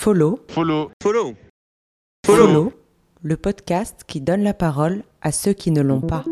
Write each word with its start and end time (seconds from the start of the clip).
Follow. 0.00 0.38
Follow. 0.48 0.90
Follow. 1.02 1.34
Follow. 2.24 2.72
le 3.20 3.36
podcast 3.36 4.04
qui 4.06 4.22
donne 4.22 4.42
la 4.42 4.54
parole 4.54 5.02
à 5.20 5.30
ceux 5.30 5.52
qui 5.52 5.70
ne 5.70 5.82
l'ont 5.82 6.00
pas. 6.00 6.24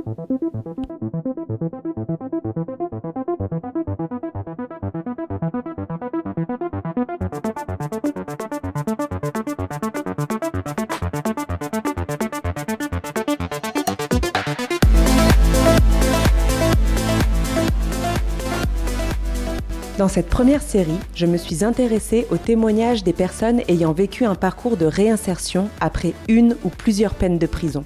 Dans 19.99 20.07
cette 20.07 20.29
première 20.29 20.62
série, 20.62 21.01
je 21.12 21.27
me 21.27 21.37
suis 21.37 21.64
intéressée 21.64 22.29
aux 22.31 22.37
témoignages 22.37 23.03
des 23.03 23.12
personnes 23.12 23.62
ayant 23.67 23.93
vécu 23.93 24.25
un 24.25 24.37
parcours 24.37 24.77
de 24.77 24.87
réinsertion 24.87 25.68
après 25.81 26.14
une 26.29 26.57
ou 26.63 26.68
plusieurs 26.68 27.14
peines 27.14 27.39
de 27.39 27.49
prison. 27.49 27.85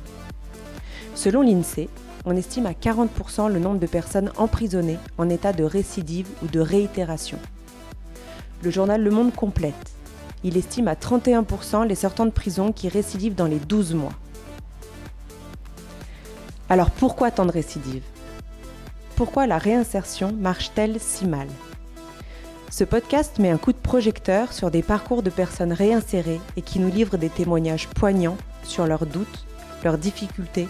Selon 1.15 1.41
l'INSEE, 1.41 1.89
on 2.27 2.37
estime 2.37 2.67
à 2.67 2.73
40% 2.73 3.51
le 3.51 3.59
nombre 3.59 3.79
de 3.79 3.87
personnes 3.87 4.31
emprisonnées 4.37 4.99
en 5.17 5.31
état 5.31 5.55
de 5.55 5.65
récidive 5.65 6.29
ou 6.43 6.49
de 6.49 6.61
réitération. 6.61 7.39
Le 8.63 8.71
journal 8.71 9.03
Le 9.03 9.11
Monde 9.11 9.35
complète. 9.35 9.93
Il 10.45 10.59
estime 10.59 10.89
à 10.89 10.95
31% 10.95 11.87
les 11.87 11.95
sortants 11.95 12.27
de 12.27 12.31
prison 12.31 12.73
qui 12.73 12.91
récidivent 12.91 13.37
dans 13.37 13.47
les 13.47 13.59
12 13.59 13.95
mois. 13.95 14.13
Alors 16.69 16.91
pourquoi 16.91 17.31
tant 17.31 17.47
de 17.47 17.53
récidives? 17.53 18.05
Pourquoi 19.17 19.47
la 19.47 19.57
réinsertion 19.57 20.35
marche-t-elle 20.39 21.01
si 21.01 21.25
mal? 21.25 21.49
Ce 22.73 22.85
podcast 22.85 23.39
met 23.39 23.51
un 23.51 23.59
coup 23.59 23.73
de 23.73 23.77
projecteur 23.77 24.51
sur 24.55 24.71
des 24.71 24.83
parcours 24.83 25.23
de 25.23 25.29
personnes 25.29 25.75
réinsérées 25.75 26.41
et 26.57 26.63
qui 26.63 26.79
nous 26.79 26.91
livrent 26.91 27.19
des 27.19 27.29
témoignages 27.29 27.87
poignants 27.87 28.39
sur 28.65 28.87
leurs 28.87 29.05
doutes, 29.05 29.45
leurs 29.85 29.99
difficultés 29.99 30.69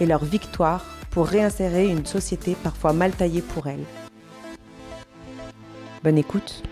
et 0.00 0.06
leurs 0.06 0.24
victoires 0.24 0.84
pour 1.12 1.28
réinsérer 1.28 1.86
une 1.86 2.06
société 2.06 2.56
parfois 2.60 2.92
mal 2.92 3.12
taillée 3.12 3.40
pour 3.40 3.68
elles. 3.68 3.84
Bonne 6.02 6.18
écoute. 6.18 6.64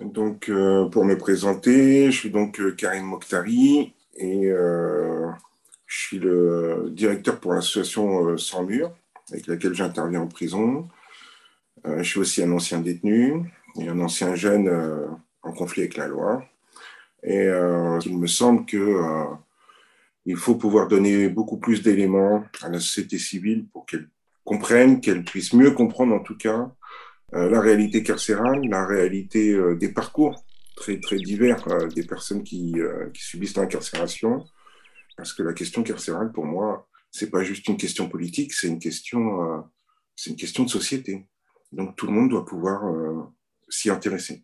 Donc, 0.00 0.48
euh, 0.48 0.86
pour 0.86 1.04
me 1.04 1.16
présenter, 1.16 2.10
je 2.10 2.18
suis 2.18 2.30
donc 2.30 2.58
euh, 2.58 2.72
Karim 2.72 3.04
Mokhtari 3.04 3.94
et 4.16 4.46
euh, 4.46 5.30
je 5.92 5.98
suis 5.98 6.18
le 6.18 6.86
directeur 6.90 7.38
pour 7.38 7.52
l'association 7.52 8.26
euh, 8.26 8.38
Sans 8.38 8.62
Mur, 8.64 8.92
avec 9.30 9.46
laquelle 9.46 9.74
j'interviens 9.74 10.22
en 10.22 10.26
prison. 10.26 10.88
Euh, 11.86 11.98
je 11.98 12.08
suis 12.08 12.18
aussi 12.18 12.42
un 12.42 12.50
ancien 12.50 12.80
détenu 12.80 13.52
et 13.78 13.88
un 13.88 14.00
ancien 14.00 14.34
jeune 14.34 14.68
euh, 14.68 15.06
en 15.42 15.52
conflit 15.52 15.82
avec 15.82 15.98
la 15.98 16.08
loi. 16.08 16.42
Et 17.24 17.46
il 18.04 18.18
me 18.18 18.26
semble 18.26 18.66
que 18.66 18.98
il 20.26 20.36
faut 20.36 20.56
pouvoir 20.56 20.88
donner 20.88 21.28
beaucoup 21.28 21.56
plus 21.56 21.80
d'éléments 21.80 22.42
à 22.62 22.68
la 22.68 22.80
société 22.80 23.16
civile 23.16 23.66
pour 23.72 23.86
qu'elle 23.86 24.08
comprenne, 24.44 25.00
qu'elle 25.00 25.22
puisse 25.22 25.52
mieux 25.52 25.70
comprendre 25.70 26.16
en 26.16 26.18
tout 26.18 26.36
cas 26.36 26.72
la 27.30 27.60
réalité 27.60 28.02
carcérale, 28.02 28.62
la 28.68 28.84
réalité 28.84 29.56
des 29.76 29.90
parcours 29.90 30.44
très 30.74 30.98
très 30.98 31.18
divers 31.18 31.64
des 31.94 32.02
personnes 32.02 32.42
qui, 32.42 32.74
qui 33.14 33.22
subissent 33.22 33.56
l'incarcération 33.56 34.44
parce 35.22 35.34
que 35.34 35.44
la 35.44 35.52
question 35.52 35.84
carcérale, 35.84 36.32
pour 36.32 36.46
moi, 36.46 36.88
c'est 37.12 37.30
pas 37.30 37.44
juste 37.44 37.68
une 37.68 37.76
question 37.76 38.08
politique, 38.08 38.52
c'est 38.52 38.66
une 38.66 38.80
question, 38.80 39.20
euh, 39.44 39.60
c'est 40.16 40.30
une 40.30 40.36
question 40.36 40.64
de 40.64 40.68
société. 40.68 41.28
Donc 41.70 41.94
tout 41.94 42.06
le 42.06 42.12
monde 42.12 42.28
doit 42.28 42.44
pouvoir 42.44 42.84
euh, 42.84 43.22
s'y 43.68 43.88
intéresser. 43.88 44.42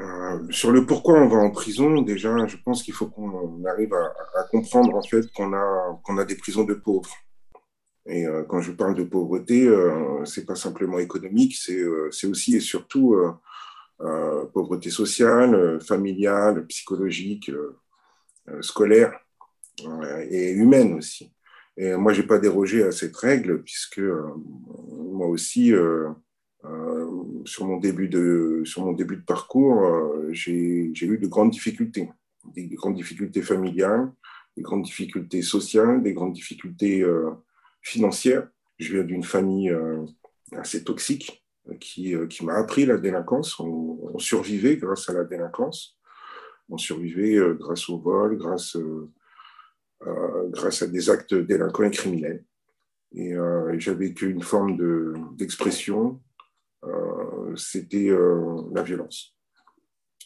Euh, 0.00 0.50
sur 0.50 0.72
le 0.72 0.84
pourquoi 0.84 1.14
on 1.20 1.28
va 1.28 1.36
en 1.36 1.52
prison, 1.52 2.02
déjà, 2.02 2.44
je 2.48 2.56
pense 2.56 2.82
qu'il 2.82 2.92
faut 2.92 3.06
qu'on 3.06 3.64
arrive 3.66 3.94
à, 3.94 4.42
comprendre 4.50 4.96
en 4.96 5.02
fait 5.02 5.30
qu'on 5.32 5.52
a 5.52 6.00
qu'on 6.02 6.18
a 6.18 6.24
des 6.24 6.34
prisons 6.34 6.64
de 6.64 6.74
pauvres. 6.74 7.14
Et 8.06 8.24
quand 8.48 8.60
je 8.60 8.72
parle 8.72 8.96
de 8.96 9.04
pauvreté, 9.04 9.72
c'est 10.24 10.44
pas 10.44 10.56
simplement 10.56 10.98
économique, 10.98 11.54
c'est 11.54 12.26
aussi 12.26 12.56
et 12.56 12.60
surtout 12.60 13.14
pauvreté 14.52 14.90
sociale, 14.90 15.80
familiale, 15.80 16.66
psychologique 16.66 17.52
scolaire 18.60 19.12
euh, 19.86 20.26
et 20.30 20.50
humaine 20.52 20.94
aussi. 20.94 21.32
Et 21.76 21.94
moi, 21.94 22.12
j'ai 22.12 22.24
pas 22.24 22.38
dérogé 22.38 22.82
à 22.82 22.92
cette 22.92 23.16
règle 23.16 23.62
puisque 23.62 24.00
euh, 24.00 24.34
moi 24.88 25.28
aussi, 25.28 25.72
sur 27.44 27.66
mon 27.66 27.78
début 27.78 28.08
de 28.08 28.62
sur 28.64 28.84
mon 28.84 28.92
début 28.92 29.16
de 29.16 29.22
parcours, 29.22 29.82
j'ai 30.30 30.92
eu 30.92 31.18
de 31.18 31.26
grandes 31.26 31.50
difficultés, 31.50 32.10
des, 32.54 32.66
grandes 32.68 32.96
difficultés 32.96 33.42
familiales, 33.42 34.12
des 34.56 34.62
grandes 34.62 34.82
difficultés 34.82 35.42
sociales, 35.42 36.02
des 36.02 36.12
grandes 36.12 36.34
difficultés 36.34 37.04
financières. 37.82 38.48
Je 38.78 38.92
viens 38.94 39.04
d'une 39.04 39.22
famille 39.22 39.74
assez 40.52 40.84
toxique 40.84 41.44
qui, 41.80 42.14
qui 42.28 42.44
m'a 42.44 42.56
appris 42.56 42.84
la 42.84 42.98
délinquance. 42.98 43.58
on, 43.58 44.18
survivait 44.18 44.76
grâce 44.76 45.08
à 45.08 45.14
la 45.14 45.24
délinquance 45.24 45.99
on 46.70 46.78
survivait 46.78 47.36
euh, 47.36 47.54
grâce 47.54 47.88
au 47.88 47.98
vol, 47.98 48.38
grâce, 48.38 48.76
euh, 48.76 49.10
euh, 50.06 50.48
grâce 50.48 50.82
à 50.82 50.86
des 50.86 51.10
actes 51.10 51.34
délinquants 51.34 51.84
et 51.84 51.90
criminels. 51.90 52.44
Et 53.12 53.34
j'avais 53.78 54.14
qu'une 54.14 54.40
forme 54.40 54.76
d'expression, 55.34 56.20
c'était 57.56 58.08
la 58.72 58.84
violence. 58.84 59.36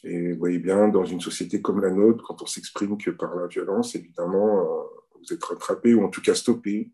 Et 0.02 0.34
vous 0.34 0.38
voyez 0.38 0.58
bien, 0.58 0.88
dans 0.88 1.06
une 1.06 1.22
société 1.22 1.62
comme 1.62 1.80
la 1.80 1.90
nôtre, 1.90 2.22
quand 2.22 2.42
on 2.42 2.46
s'exprime 2.46 2.98
que 2.98 3.10
par 3.10 3.36
la 3.36 3.46
violence, 3.46 3.94
évidemment, 3.94 4.66
vous 5.14 5.32
êtes 5.32 5.42
rattrapé 5.42 5.94
ou 5.94 6.04
en 6.04 6.10
tout 6.10 6.20
cas 6.20 6.34
stoppé 6.34 6.92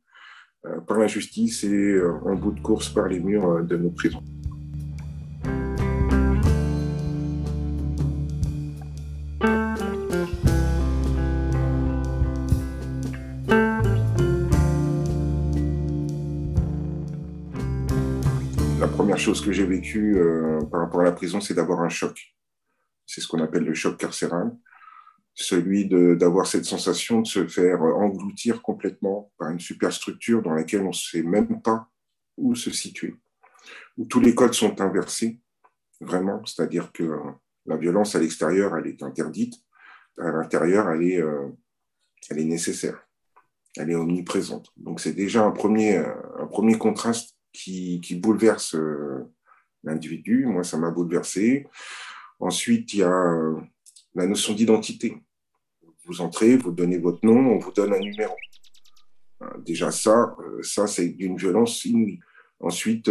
par 0.87 0.97
la 0.97 1.09
justice 1.09 1.65
et 1.65 2.01
en 2.01 2.37
bout 2.37 2.53
de 2.53 2.61
course 2.61 2.89
par 2.89 3.09
les 3.09 3.19
murs 3.19 3.65
de 3.65 3.77
nos 3.77 3.91
prisons. 3.91 4.23
Chose 19.21 19.45
que 19.45 19.53
j'ai 19.53 19.67
vécu 19.67 20.17
euh, 20.19 20.61
par 20.71 20.81
rapport 20.81 21.01
à 21.01 21.05
la 21.05 21.13
prison, 21.13 21.41
c'est 21.41 21.55
d'avoir 21.55 21.81
un 21.81 21.89
choc. 21.89 22.35
C'est 23.07 23.21
ce 23.21 23.29
qu'on 23.29 23.43
appelle 23.43 23.65
le 23.65 23.75
choc 23.75 23.97
carcéral. 23.97 24.57
Celui 25.35 25.87
d'avoir 26.17 26.47
cette 26.47 26.65
sensation 26.65 27.21
de 27.21 27.27
se 27.27 27.47
faire 27.47 27.81
engloutir 27.83 28.63
complètement 28.63 29.33
par 29.39 29.51
une 29.51 29.61
superstructure 29.61 30.43
dans 30.43 30.53
laquelle 30.53 30.83
on 30.83 30.89
ne 30.89 30.93
sait 30.93 31.23
même 31.23 31.63
pas 31.63 31.89
où 32.37 32.55
se 32.55 32.71
situer, 32.71 33.15
où 33.97 34.05
tous 34.07 34.21
les 34.21 34.35
codes 34.35 34.55
sont 34.55 34.81
inversés, 34.81 35.41
vraiment. 36.01 36.45
C'est-à-dire 36.45 36.93
que 36.93 37.17
la 37.67 37.77
violence 37.77 38.15
à 38.17 38.19
l'extérieur, 38.19 38.77
elle 38.77 38.89
est 38.89 39.03
interdite. 39.03 39.55
À 40.19 40.31
l'intérieur, 40.31 40.91
elle, 40.91 41.05
est, 41.05 41.23
euh, 41.23 41.49
nécessaire. 42.33 43.07
Elle 43.77 43.91
est 43.91 43.95
omniprésente. 43.95 44.71
Donc 44.77 45.01
c'est 45.01 45.13
déjà 45.13 45.45
un 45.45 45.53
premier, 45.53 45.97
un 45.97 46.47
premier 46.47 46.77
contraste 46.77 47.37
qui, 47.53 48.01
qui 48.01 48.17
bouleverse 48.17 48.75
euh, 48.75 49.31
l'individu. 49.83 50.47
Moi, 50.47 50.65
ça 50.65 50.79
m'a 50.79 50.91
bouleversé. 50.91 51.67
Ensuite, 52.39 52.95
il 52.95 53.01
y 53.01 53.03
a 53.03 53.13
euh, 53.13 53.61
la 54.15 54.27
notion 54.27 54.55
d'identité. 54.55 55.17
Vous 56.07 56.21
entrez, 56.21 56.57
vous 56.57 56.73
donnez 56.73 56.99
votre 56.99 57.25
nom, 57.25 57.39
on 57.39 57.59
vous 57.59 57.73
donne 57.73 57.93
un 57.93 57.99
numéro. 57.99 58.35
Euh, 59.43 59.47
déjà, 59.59 59.91
ça, 59.91 60.37
ça 60.63 60.87
c'est 60.87 61.09
d'une 61.09 61.37
violence 61.37 61.85
inouïe. 61.85 62.21
Ensuite, 62.61 63.11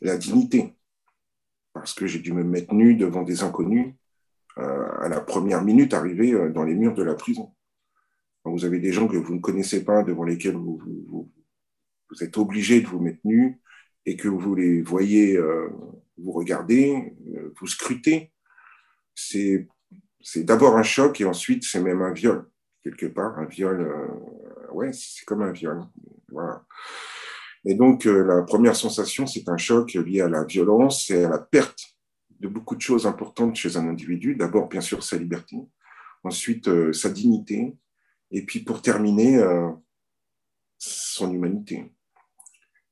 la 0.00 0.16
dignité. 0.16 0.74
Parce 1.74 1.92
que 1.92 2.06
j'ai 2.06 2.20
dû 2.20 2.32
me 2.32 2.42
mettre 2.42 2.72
nu 2.72 2.94
devant 2.94 3.22
des 3.22 3.42
inconnus 3.42 3.92
à 4.56 5.10
la 5.10 5.20
première 5.20 5.62
minute 5.62 5.92
arrivée 5.92 6.32
dans 6.54 6.64
les 6.64 6.74
murs 6.74 6.94
de 6.94 7.02
la 7.02 7.14
prison. 7.14 7.54
vous 8.46 8.64
avez 8.64 8.78
des 8.78 8.92
gens 8.92 9.08
que 9.08 9.18
vous 9.18 9.34
ne 9.34 9.40
connaissez 9.40 9.84
pas, 9.84 10.02
devant 10.02 10.24
lesquels 10.24 10.56
vous, 10.56 10.80
vous, 12.10 12.22
êtes 12.22 12.38
obligé 12.38 12.80
de 12.80 12.86
vous 12.86 13.00
mettre 13.00 13.20
nu 13.24 13.60
et 14.04 14.16
que 14.16 14.28
vous 14.28 14.54
les 14.54 14.82
voyez 14.82 15.36
euh, 15.36 15.68
vous 16.16 16.32
regarder, 16.32 17.14
euh, 17.34 17.52
vous 17.58 17.66
scruter, 17.66 18.32
c'est 19.14 19.66
d'abord 20.36 20.76
un 20.76 20.82
choc 20.82 21.20
et 21.20 21.24
ensuite 21.24 21.64
c'est 21.64 21.80
même 21.80 22.02
un 22.02 22.12
viol, 22.12 22.48
quelque 22.82 23.06
part. 23.06 23.38
Un 23.38 23.46
viol, 23.46 23.80
euh, 23.80 24.72
ouais, 24.72 24.92
c'est 24.92 25.24
comme 25.24 25.42
un 25.42 25.52
viol. 25.52 25.82
Et 27.64 27.74
donc, 27.74 28.04
la 28.04 28.42
première 28.42 28.76
sensation, 28.76 29.26
c'est 29.26 29.48
un 29.48 29.56
choc 29.56 29.94
lié 29.94 30.20
à 30.20 30.28
la 30.28 30.44
violence 30.44 31.10
et 31.10 31.24
à 31.24 31.28
la 31.28 31.38
perte 31.38 31.96
de 32.38 32.46
beaucoup 32.46 32.76
de 32.76 32.80
choses 32.80 33.06
importantes 33.06 33.56
chez 33.56 33.76
un 33.76 33.88
individu. 33.88 34.36
D'abord, 34.36 34.68
bien 34.68 34.80
sûr, 34.80 35.02
sa 35.02 35.16
liberté. 35.16 35.56
Ensuite, 36.22 36.92
sa 36.92 37.08
dignité. 37.08 37.76
Et 38.30 38.44
puis, 38.44 38.60
pour 38.60 38.82
terminer, 38.82 39.40
son 40.78 41.32
humanité. 41.32 41.92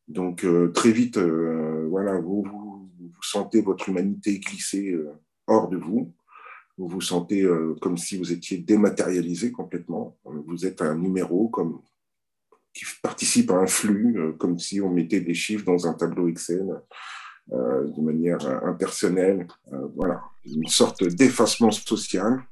Donc 0.08 0.46
très 0.74 0.92
vite, 0.92 1.18
voilà, 1.18 2.18
vous, 2.20 2.46
sentez 3.22 3.62
votre 3.62 3.88
humanité 3.88 4.38
glisser 4.38 4.94
hors 5.46 5.68
de 5.68 5.76
vous. 5.76 6.12
Vous 6.76 6.88
vous 6.88 7.00
sentez 7.00 7.48
comme 7.80 7.96
si 7.96 8.18
vous 8.18 8.32
étiez 8.32 8.58
dématérialisé 8.58 9.50
complètement. 9.50 10.18
Vous 10.24 10.66
êtes 10.66 10.82
un 10.82 10.94
numéro 10.94 11.48
comme, 11.48 11.80
qui 12.74 12.84
participe 13.02 13.50
à 13.50 13.54
un 13.54 13.66
flux, 13.66 14.34
comme 14.38 14.58
si 14.58 14.80
on 14.80 14.90
mettait 14.90 15.20
des 15.20 15.34
chiffres 15.34 15.64
dans 15.64 15.86
un 15.86 15.94
tableau 15.94 16.28
Excel 16.28 16.66
de 17.50 18.00
manière 18.02 18.46
impersonnelle. 18.66 19.46
voilà, 19.96 20.20
une 20.44 20.68
sorte 20.68 21.02
d'effacement 21.04 21.70
social 21.70 22.44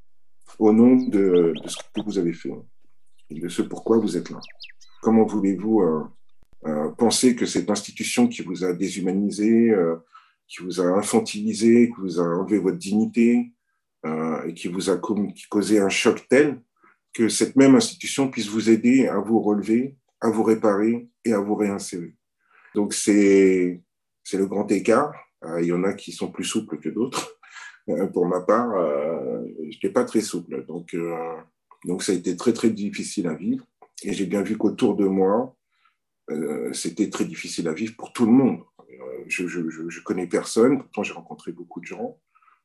au 0.59 0.73
nom 0.73 0.97
de, 0.97 1.53
ce 1.67 1.77
que 1.77 2.05
vous 2.05 2.19
avez 2.19 2.33
fait 2.33 2.53
et 3.31 3.41
de 3.41 3.49
ce 3.49 3.63
pourquoi 3.63 3.99
vous 3.99 4.17
êtes 4.17 4.31
là. 4.31 4.41
Comment 5.01 5.25
voulez-vous 5.25 5.81
euh, 5.81 6.05
euh, 6.65 6.91
penser 6.91 7.35
que 7.35 7.45
cette 7.45 7.71
institution 7.71 8.29
qui 8.29 8.43
vous 8.43 8.65
a 8.65 8.73
déshumanisé, 8.73 9.71
euh, 9.71 9.97
qui 10.47 10.63
vous 10.63 10.81
a 10.81 10.85
infantilisé, 10.85 11.89
qui 11.89 12.01
vous 12.01 12.21
a 12.21 12.23
enlevé 12.23 12.59
votre 12.59 12.79
dignité 12.79 13.53
et 14.45 14.55
qui 14.55 14.67
vous 14.67 14.91
a 14.91 15.01
causé 15.49 15.79
un 15.79 15.89
choc 15.89 16.27
tel 16.29 16.61
que 17.15 17.29
cette 17.29 17.55
même 17.55 17.77
institution 17.77 18.29
puisse 18.29 18.49
vous 18.49 18.69
aider 18.69 19.07
à 19.07 19.21
vous 19.21 19.41
relever, 19.41 19.97
à 20.21 20.29
vous 20.29 20.43
réparer 20.43 21.09
et 21.25 21.33
à 21.33 21.39
vous 21.39 21.55
réinsérer. 21.55 22.17
Donc 22.75 22.95
c'est 22.95 23.81
c'est 24.25 24.39
le 24.39 24.47
grand 24.47 24.71
écart. 24.73 25.13
il 25.61 25.67
y 25.67 25.73
en 25.73 25.85
a 25.85 25.93
qui 25.93 26.11
sont 26.11 26.33
plus 26.33 26.45
souples 26.45 26.81
que 26.81 26.89
d'autres. 26.89 27.39
Pour 28.13 28.27
ma 28.27 28.41
part, 28.41 28.73
je 29.61 29.67
n'étais 29.67 29.91
pas 29.91 30.05
très 30.05 30.21
souple. 30.21 30.65
Donc, 30.67 30.97
donc 31.85 32.03
ça 32.03 32.11
a 32.11 32.17
été 32.17 32.37
très 32.37 32.53
très 32.53 32.71
difficile 32.71 33.29
à 33.29 33.35
vivre. 33.35 33.65
Et 34.03 34.13
j'ai 34.13 34.27
bien 34.27 34.43
vu 34.43 34.57
qu'autour 34.57 34.97
de 34.97 35.07
moi, 35.07 35.57
euh, 36.31 36.73
c'était 36.73 37.11
très 37.11 37.25
difficile 37.25 37.69
à 37.69 37.73
vivre 37.73 37.95
pour 37.97 38.13
tout 38.13 38.27
le 38.27 38.33
monde. 38.33 38.61
Euh, 38.81 39.25
je, 39.27 39.47
je, 39.47 40.01
connais 40.01 40.27
personne, 40.27 40.79
pourtant 40.79 41.03
j'ai 41.03 41.13
rencontré 41.13 41.53
beaucoup 41.53 41.81
de 41.81 41.87
gens 41.87 42.19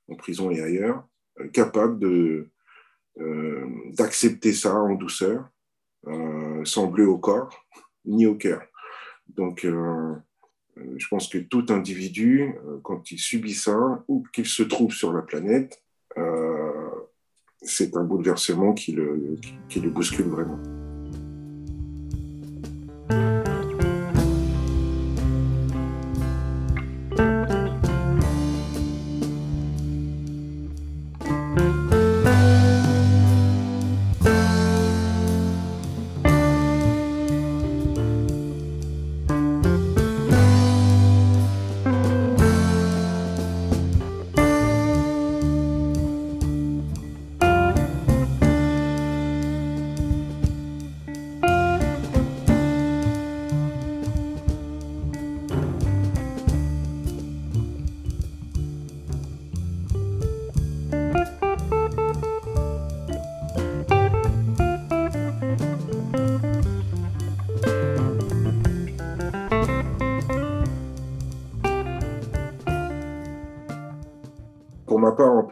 en 0.10 0.16
prison 0.16 0.52
et 0.52 0.62
ailleurs, 0.62 1.08
euh, 1.40 1.48
capables 1.50 2.48
d'accepter 3.94 4.54
ça 4.54 4.76
en 4.76 4.94
douceur, 4.94 5.50
sans 6.66 6.86
bleu 6.86 7.08
au 7.08 7.18
corps 7.18 7.66
ni 8.06 8.28
au 8.28 8.36
cœur. 8.36 8.62
Donc, 9.28 9.66
je 9.66 11.08
pense 11.10 11.28
que 11.28 11.40
tout 11.40 11.66
individu, 11.70 12.54
quand 12.84 13.12
il 13.12 13.18
subit 13.18 13.56
ça, 13.56 14.04
ou 14.08 14.24
qu'il 14.32 14.46
se 14.46 14.62
trouve 14.62 14.94
sur 14.94 15.12
la 15.14 15.24
planète, 15.24 15.84
c'est 17.64 17.98
un 17.98 18.04
bouleversement 18.04 18.74
qui 18.74 18.92
le, 18.92 19.36
qui 19.68 19.80
le 19.80 19.90
bouscule 19.90 20.28
vraiment. 20.28 20.60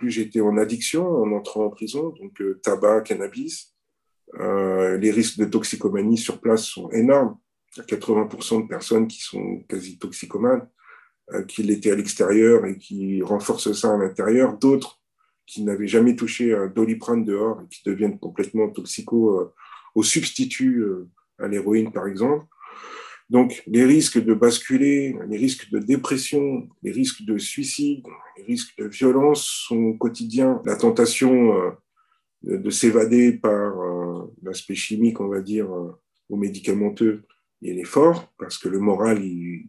J'étais 0.08 0.42
en 0.42 0.58
addiction 0.58 1.08
en 1.08 1.32
entrant 1.32 1.66
en 1.66 1.70
prison, 1.70 2.10
donc 2.10 2.42
euh, 2.42 2.60
tabac, 2.64 3.02
cannabis. 3.02 3.74
Euh, 4.40 4.98
les 4.98 5.12
risques 5.12 5.38
de 5.38 5.46
toxicomanie 5.46 6.18
sur 6.18 6.42
place 6.42 6.66
sont 6.66 6.90
énormes. 6.92 7.38
Il 7.76 7.80
y 7.80 7.94
a 7.94 7.98
80% 7.98 8.64
de 8.64 8.68
personnes 8.68 9.08
qui 9.08 9.22
sont 9.22 9.64
quasi 9.68 9.98
toxicomanes, 9.98 10.68
euh, 11.34 11.44
qui 11.44 11.64
l'étaient 11.64 11.92
à 11.92 11.96
l'extérieur 11.96 12.66
et 12.66 12.78
qui 12.78 13.22
renforcent 13.22 13.74
ça 13.74 13.94
à 13.94 13.98
l'intérieur. 13.98 14.58
D'autres 14.58 15.02
qui 15.46 15.64
n'avaient 15.64 15.88
jamais 15.88 16.16
touché 16.16 16.56
un 16.56 16.68
doliprane 16.68 17.24
dehors 17.24 17.62
et 17.62 17.68
qui 17.68 17.82
deviennent 17.86 18.18
complètement 18.18 18.70
toxico 18.70 19.54
au 19.94 20.02
substitut 20.02 20.84
à 21.38 21.48
l'héroïne, 21.48 21.92
par 21.92 22.08
exemple. 22.08 22.46
Donc, 23.30 23.64
les 23.66 23.86
risques 23.86 24.24
de 24.24 24.34
basculer, 24.34 25.16
les 25.28 25.38
risques 25.38 25.72
de 25.72 25.80
dépression, 25.80 26.70
les 26.84 26.92
risques 26.92 27.24
de 27.24 27.38
suicide, 27.40 28.04
les 28.38 28.44
risques 28.44 28.78
de 28.78 28.86
violence 28.86 29.44
sont 29.68 29.94
quotidiens. 29.94 30.62
La 30.66 30.76
tentation 30.76 31.56
euh, 31.56 31.72
de, 32.44 32.70
s'évader 32.70 33.34
par 33.34 33.80
euh, 33.82 34.32
l'aspect 34.44 34.76
chimique, 34.76 35.20
on 35.20 35.28
va 35.28 35.42
dire, 35.42 35.74
euh, 35.74 36.00
ou 36.30 36.38
médicamenteux, 36.38 37.24
il 37.62 37.80
est 37.80 37.84
fort 37.84 38.32
parce 38.38 38.60
que 38.60 38.70
le 38.70 38.80
moral, 38.80 39.24
il 39.24 39.68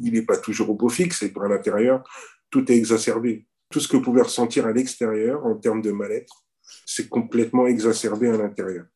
n'est 0.00 0.22
pas 0.22 0.38
toujours 0.38 0.70
au 0.70 0.74
beau 0.74 0.88
fixe 0.88 1.22
et 1.22 1.32
par 1.32 1.48
l'intérieur, 1.48 2.02
tout 2.48 2.70
est 2.72 2.76
exacerbé. 2.76 3.46
Tout 3.70 3.80
ce 3.80 3.88
que 3.88 3.96
vous 3.96 4.02
pouvez 4.02 4.22
ressentir 4.22 4.66
à 4.66 4.72
l'extérieur 4.72 5.44
en 5.44 5.56
termes 5.56 5.82
de 5.82 5.90
mal-être, 5.90 6.46
c'est 6.86 7.08
complètement 7.08 7.66
exacerbé 7.66 8.28
à 8.28 8.36
l'intérieur. 8.38 8.86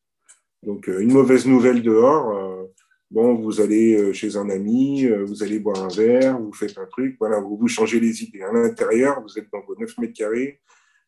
Donc, 0.63 0.87
euh, 0.89 0.99
une 0.99 1.11
mauvaise 1.11 1.47
nouvelle 1.47 1.81
dehors, 1.81 2.37
euh, 2.37 2.67
bon, 3.09 3.33
vous 3.35 3.61
allez 3.61 3.95
euh, 3.95 4.13
chez 4.13 4.37
un 4.37 4.49
ami, 4.49 5.07
vous 5.07 5.41
allez 5.41 5.59
boire 5.59 5.83
un 5.83 5.87
verre, 5.87 6.39
vous 6.39 6.53
faites 6.53 6.77
un 6.77 6.85
truc, 6.85 7.15
voilà, 7.19 7.39
vous 7.39 7.67
changez 7.67 7.99
les 7.99 8.23
idées. 8.23 8.43
À 8.43 8.51
l'intérieur, 8.51 9.21
vous 9.21 9.39
êtes 9.39 9.49
dans 9.51 9.61
vos 9.61 9.75
9 9.75 9.97
mètres 9.97 10.13
carrés, 10.13 10.61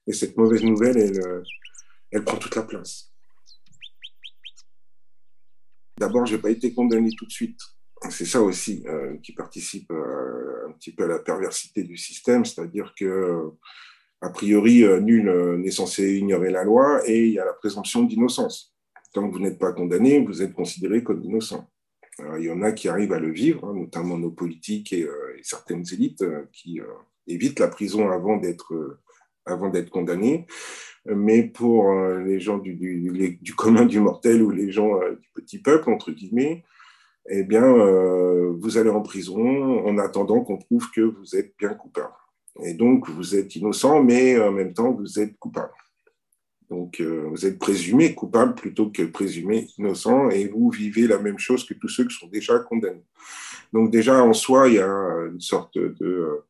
et 0.08 0.14
cette 0.14 0.36
mauvaise 0.38 0.64
nouvelle, 0.64 0.98
elle, 0.98 1.44
elle 2.12 2.24
prend 2.24 2.38
toute 2.38 2.56
la 2.56 2.64
place. 2.64 3.12
D'abord, 6.00 6.26
je 6.26 6.36
n'ai 6.36 6.42
pas 6.42 6.50
été 6.50 6.74
condamné 6.74 7.12
tout 7.16 7.25
de 7.25 7.32
suite. 7.32 7.60
C'est 8.10 8.25
ça 8.25 8.42
aussi 8.42 8.84
qui 9.22 9.34
participe 9.34 9.89
un 9.92 10.72
petit 10.74 10.92
peu 10.92 11.06
à 11.06 11.08
la 11.08 11.20
perversité 11.20 11.84
du 11.84 11.96
système, 11.96 12.44
c'est-à-dire 12.44 12.94
que, 12.98 13.51
a 14.20 14.30
priori, 14.30 14.84
nul 15.01 15.32
n'est 15.60 15.72
censé 15.72 16.18
ignorer 16.18 16.51
la 16.51 16.66
loi 16.66 17.01
et 17.08 17.27
il 17.27 17.34
y 17.34 17.39
a 17.39 17.46
la 17.46 17.54
présomption 17.54 18.04
d'innocence 18.04 18.73
tant 19.13 19.27
que 19.27 19.34
vous 19.34 19.39
n'êtes 19.39 19.60
pas 19.60 19.72
condamné, 19.72 20.20
vous 20.20 20.41
êtes 20.41 20.53
considéré 20.53 21.03
comme 21.03 21.24
innocent. 21.24 21.70
il 22.38 22.43
y 22.43 22.51
en 22.51 22.62
a 22.62 22.72
qui 22.72 22.89
arrivent 22.89 23.13
à 23.13 23.20
le 23.20 23.32
vivre, 23.32 23.65
hein, 23.65 23.74
notamment 23.74 24.17
nos 24.17 24.32
politiques 24.32 24.91
et, 24.91 25.03
euh, 25.03 25.38
certaines 25.43 25.86
élites 25.93 26.24
euh, 26.24 26.46
qui 26.51 26.82
euh, 26.82 26.86
évitent 27.27 27.60
la 27.60 27.67
prison 27.67 28.10
avant 28.10 28.38
d'être 28.38 29.00
avant 29.46 29.70
d'être 29.70 29.89
condamnés. 29.89 30.48
Mais 31.05 31.43
pour 31.43 31.93
les 31.93 32.39
gens 32.39 32.58
du, 32.58 32.75
du, 32.75 33.55
commun 33.55 33.86
du 33.86 34.00
mortel 34.00 34.41
ou 34.41 34.51
les 34.51 34.72
gens 34.72 34.98
du 35.20 35.29
petit 35.34 35.60
peuple, 35.60 35.89
entre 35.89 36.12
guillemets, 36.12 36.63
eh 37.29 37.43
bien, 37.43 37.65
vous 38.53 38.77
allez 38.77 38.89
en 38.89 39.01
prison 39.01 39.86
en 39.86 39.98
attendant 39.98 40.39
qu'on 40.39 40.58
prouve 40.58 40.89
que 40.91 41.01
vous 41.01 41.36
êtes 41.36 41.55
bien 41.60 41.74
coupable. 41.74 42.13
Et 42.63 42.74
donc, 42.74 43.10
vous 43.10 43.36
êtes 43.36 43.53
innocent, 43.58 44.01
mais 44.01 44.39
en 44.39 44.53
même 44.53 44.74
temps, 44.74 44.93
vous 44.93 45.20
êtes 45.20 45.38
coupable. 45.39 45.74
Donc, 46.74 47.00
euh, 47.00 47.27
vous 47.30 47.46
êtes 47.46 47.60
présumé 47.60 48.15
coupable 48.15 48.56
plutôt 48.56 48.89
que 48.89 49.03
présumé 49.03 49.68
innocent 49.77 50.32
et 50.32 50.48
vous 50.48 50.72
vivez 50.72 51.06
la 51.06 51.20
même 51.20 51.38
chose 51.38 51.65
que 51.65 51.75
tous 51.75 51.88
ceux 51.88 52.06
qui 52.08 52.15
sont 52.15 52.27
déjà 52.27 52.58
condamnés. 52.58 53.06
Donc, 53.72 53.92
déjà, 53.92 54.24
en 54.24 54.34
soi, 54.34 54.70
il 54.70 54.75
y 54.75 54.80
a 54.80 54.89
une 55.32 55.39
sorte 55.39 55.77
de. 55.77 55.96
Euh, 56.01 56.46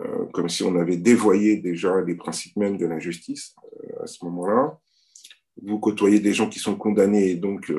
euh, 0.00 0.26
comme 0.32 0.48
si 0.48 0.64
on 0.64 0.76
avait 0.76 0.96
dévoyé 0.96 1.56
déjà 1.56 2.00
les 2.00 2.16
principes 2.16 2.56
mêmes 2.56 2.76
de 2.76 2.84
la 2.84 2.98
justice 2.98 3.54
à 4.02 4.08
ce 4.08 4.24
moment-là. 4.24 4.76
Vous 5.62 5.78
côtoyez 5.78 6.18
des 6.18 6.34
gens 6.34 6.48
qui 6.48 6.58
sont 6.58 6.74
condamnés 6.74 7.30
et 7.30 7.36
donc 7.36 7.70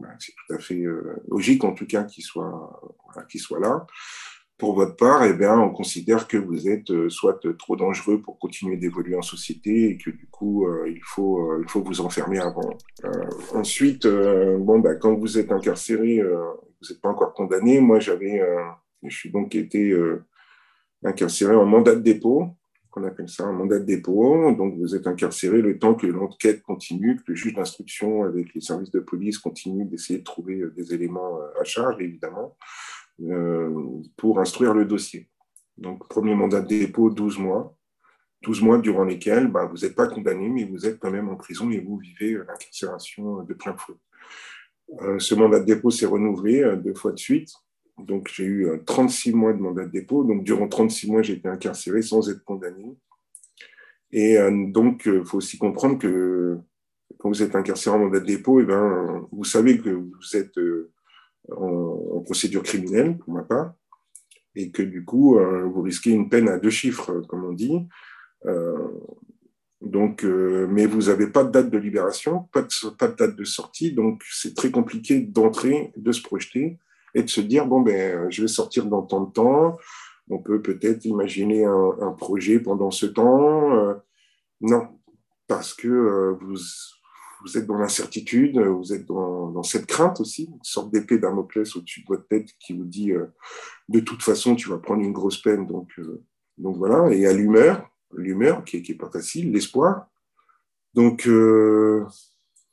bah, 0.00 0.08
c'est 0.18 0.32
tout 0.32 0.54
à 0.54 0.58
fait 0.58 0.82
logique, 1.28 1.64
en 1.64 1.74
tout 1.74 1.86
cas, 1.86 2.04
qu'ils 2.04 2.24
soient, 2.24 2.80
qu'ils 3.28 3.42
soient 3.42 3.60
là 3.60 3.86
pour 4.58 4.74
votre 4.74 4.96
part, 4.96 5.24
eh 5.24 5.34
bien, 5.34 5.56
on 5.56 5.70
considère 5.70 6.26
que 6.26 6.36
vous 6.36 6.68
êtes 6.68 6.90
euh, 6.90 7.08
soit 7.08 7.40
trop 7.56 7.76
dangereux 7.76 8.20
pour 8.20 8.40
continuer 8.40 8.76
d'évoluer 8.76 9.14
en 9.14 9.22
société 9.22 9.90
et 9.90 9.96
que 9.96 10.10
du 10.10 10.26
coup, 10.26 10.66
euh, 10.66 10.90
il, 10.90 11.00
faut, 11.04 11.52
euh, 11.52 11.62
il 11.62 11.70
faut 11.70 11.80
vous 11.80 12.00
enfermer 12.00 12.40
avant. 12.40 12.76
ensuite, 13.54 14.06
bon, 14.06 14.80
bah, 14.80 14.96
quand 14.96 15.14
vous 15.14 15.38
êtes 15.38 15.52
incarcéré, 15.52 16.20
vous 16.20 16.88
n'êtes 16.90 17.00
pas 17.00 17.08
encore 17.08 17.34
condamné. 17.34 17.80
Moi, 17.80 18.00
j'avais, 18.00 18.42
je 19.04 19.16
suis 19.16 19.30
donc 19.30 19.54
été 19.54 19.96
incarcéré 21.04 21.54
en 21.54 21.64
mandat 21.64 21.94
de 21.94 22.00
dépôt. 22.00 22.48
qu'on 22.90 23.04
appelle 23.04 23.28
ça 23.28 23.44
un 23.44 23.52
mandat 23.52 23.78
de 23.78 23.84
dépôt. 23.84 24.52
Donc, 24.56 24.76
vous 24.76 24.96
êtes 24.96 25.06
incarcéré 25.06 25.62
le 25.62 25.78
temps 25.78 25.94
que 25.94 26.08
l'enquête 26.08 26.62
continue, 26.62 27.16
que 27.16 27.22
le 27.28 27.34
juge 27.36 27.54
d'instruction 27.54 28.24
avec 28.24 28.52
les 28.54 28.60
services 28.60 28.90
de 28.90 29.00
police 29.00 29.38
continue 29.38 29.84
d'essayer 29.84 30.18
de 30.18 30.24
trouver 30.24 30.64
des 30.76 30.94
éléments 30.94 31.38
à 31.60 31.62
charge, 31.62 31.96
évidemment, 32.00 32.56
pour 34.16 34.40
instruire 34.40 34.74
le 34.74 34.84
dossier. 34.84 35.28
Donc, 35.76 36.08
premier 36.08 36.34
mandat 36.34 36.60
de 36.60 36.68
dépôt, 36.68 37.10
12 37.10 37.38
mois. 37.38 37.76
12 38.42 38.62
mois 38.62 38.78
durant 38.78 39.04
lesquels 39.04 39.48
bah, 39.48 39.66
vous 39.66 39.78
n'êtes 39.78 39.94
pas 39.94 40.06
condamné, 40.06 40.48
mais 40.48 40.64
vous 40.64 40.86
êtes 40.86 40.98
quand 40.98 41.10
même 41.10 41.28
en 41.28 41.36
prison 41.36 41.70
et 41.70 41.80
vous 41.80 41.96
vivez 41.96 42.34
l'incarcération 42.34 43.42
de 43.42 43.54
plein 43.54 43.76
fouet. 43.76 43.96
Euh, 45.02 45.18
ce 45.18 45.34
mandat 45.34 45.60
de 45.60 45.64
dépôt 45.64 45.90
s'est 45.90 46.06
renouvelé 46.06 46.62
euh, 46.62 46.76
deux 46.76 46.94
fois 46.94 47.12
de 47.12 47.18
suite. 47.18 47.50
Donc, 47.98 48.30
j'ai 48.32 48.44
eu 48.44 48.68
36 48.86 49.30
euh, 49.30 49.36
mois 49.36 49.52
de 49.52 49.58
mandat 49.58 49.84
de 49.84 49.90
dépôt. 49.90 50.24
Donc, 50.24 50.44
durant 50.44 50.68
36 50.68 51.10
mois, 51.10 51.22
j'ai 51.22 51.34
été 51.34 51.48
incarcéré 51.48 52.00
sans 52.02 52.30
être 52.30 52.44
condamné. 52.44 52.96
Et 54.10 54.38
donc, 54.68 55.02
il 55.04 55.22
faut 55.22 55.36
aussi 55.36 55.58
comprendre 55.58 55.98
que 55.98 56.56
quand 57.18 57.28
vous 57.28 57.42
êtes 57.42 57.54
incarcéré 57.54 57.94
en 57.94 57.98
mandat 57.98 58.20
de 58.20 58.24
dépôt, 58.24 58.58
eh 58.58 58.64
ben, 58.64 59.28
vous 59.30 59.44
savez 59.44 59.78
que 59.78 59.90
vous 59.90 60.34
êtes 60.36 60.58
en, 61.56 62.20
procédure 62.24 62.62
criminelle, 62.62 63.16
pour 63.18 63.32
ma 63.32 63.42
part, 63.42 63.74
et 64.54 64.70
que 64.70 64.82
du 64.82 65.04
coup, 65.04 65.38
vous 65.38 65.82
risquez 65.82 66.10
une 66.10 66.28
peine 66.28 66.48
à 66.48 66.58
deux 66.58 66.70
chiffres, 66.70 67.22
comme 67.28 67.44
on 67.44 67.52
dit. 67.52 67.88
Donc, 69.80 70.24
euh, 70.24 70.66
mais 70.68 70.86
vous 70.86 71.02
n'avez 71.02 71.28
pas 71.28 71.44
de 71.44 71.50
date 71.50 71.70
de 71.70 71.78
libération, 71.78 72.48
pas 72.52 72.62
de, 72.62 72.90
pas 72.96 73.06
de 73.06 73.14
date 73.14 73.36
de 73.36 73.44
sortie, 73.44 73.92
donc 73.92 74.22
c'est 74.28 74.56
très 74.56 74.70
compliqué 74.72 75.20
d'entrer, 75.20 75.92
de 75.96 76.10
se 76.10 76.20
projeter 76.20 76.78
et 77.14 77.22
de 77.22 77.28
se 77.28 77.40
dire 77.40 77.66
bon 77.66 77.80
ben 77.80 78.28
je 78.28 78.42
vais 78.42 78.48
sortir 78.48 78.86
dans 78.86 79.02
tant 79.02 79.20
de 79.20 79.32
temps. 79.32 79.78
On 80.30 80.38
peut 80.38 80.60
peut-être 80.60 81.04
imaginer 81.04 81.64
un, 81.64 82.12
projet 82.18 82.58
pendant 82.58 82.90
ce 82.90 83.06
temps. 83.06 83.72
Euh, 83.76 83.94
non, 84.60 84.88
parce 85.46 85.72
que 85.74 85.88
euh, 85.88 86.36
vous, 86.40 86.58
vous 87.42 87.56
êtes 87.56 87.66
dans 87.66 87.78
l'incertitude, 87.78 88.58
vous 88.58 88.92
êtes 88.92 89.06
dans, 89.06 89.62
cette 89.62 89.86
crainte 89.86 90.20
aussi, 90.20 90.44
une 90.44 90.62
sorte 90.62 90.90
d'épée 90.90 91.18
Damoclès 91.18 91.76
au-dessus 91.76 92.02
de 92.02 92.06
votre 92.08 92.26
tête 92.26 92.48
qui 92.58 92.76
vous 92.76 92.84
dit 92.84 93.12
de 93.88 94.00
toute 94.00 94.22
façon 94.22 94.54
tu 94.54 94.68
vas 94.68 94.78
prendre 94.78 95.02
une 95.02 95.12
grosse 95.12 95.40
peine. 95.40 95.66
Donc, 95.66 95.88
donc 96.58 96.76
voilà, 96.76 97.12
et 97.12 97.26
à 97.26 97.32
l'humeur, 97.32 97.88
l'humeur, 98.14 98.64
qui 98.64 98.82
n'est 98.86 98.96
pas 98.96 99.10
facile, 99.10 99.52
l'espoir. 99.52 100.08
Donc, 100.94 101.26
euh, 101.26 102.04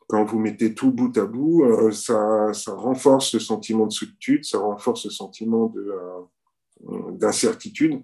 quand 0.07 0.23
vous 0.25 0.39
mettez 0.39 0.73
tout 0.73 0.91
bout 0.91 1.15
à 1.17 1.25
bout, 1.25 1.63
euh, 1.65 1.91
ça, 1.91 2.53
ça, 2.53 2.73
renforce 2.73 3.33
le 3.33 3.39
sentiment 3.39 3.87
de 3.87 3.91
solitude, 3.91 4.45
ça 4.45 4.59
renforce 4.59 5.05
le 5.05 5.11
sentiment 5.11 5.73
euh, 5.75 7.11
d'incertitude. 7.11 8.01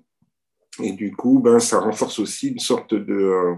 Et 0.81 0.93
du 0.93 1.15
coup, 1.15 1.39
ben, 1.39 1.59
ça 1.59 1.79
renforce 1.79 2.19
aussi 2.19 2.49
une 2.49 2.59
sorte 2.59 2.93
de, 2.93 3.55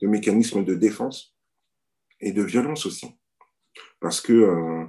de, 0.00 0.06
mécanisme 0.06 0.64
de 0.64 0.74
défense 0.74 1.31
et 2.22 2.32
de 2.32 2.42
violence 2.42 2.86
aussi. 2.86 3.14
Parce 4.00 4.20
que 4.20 4.86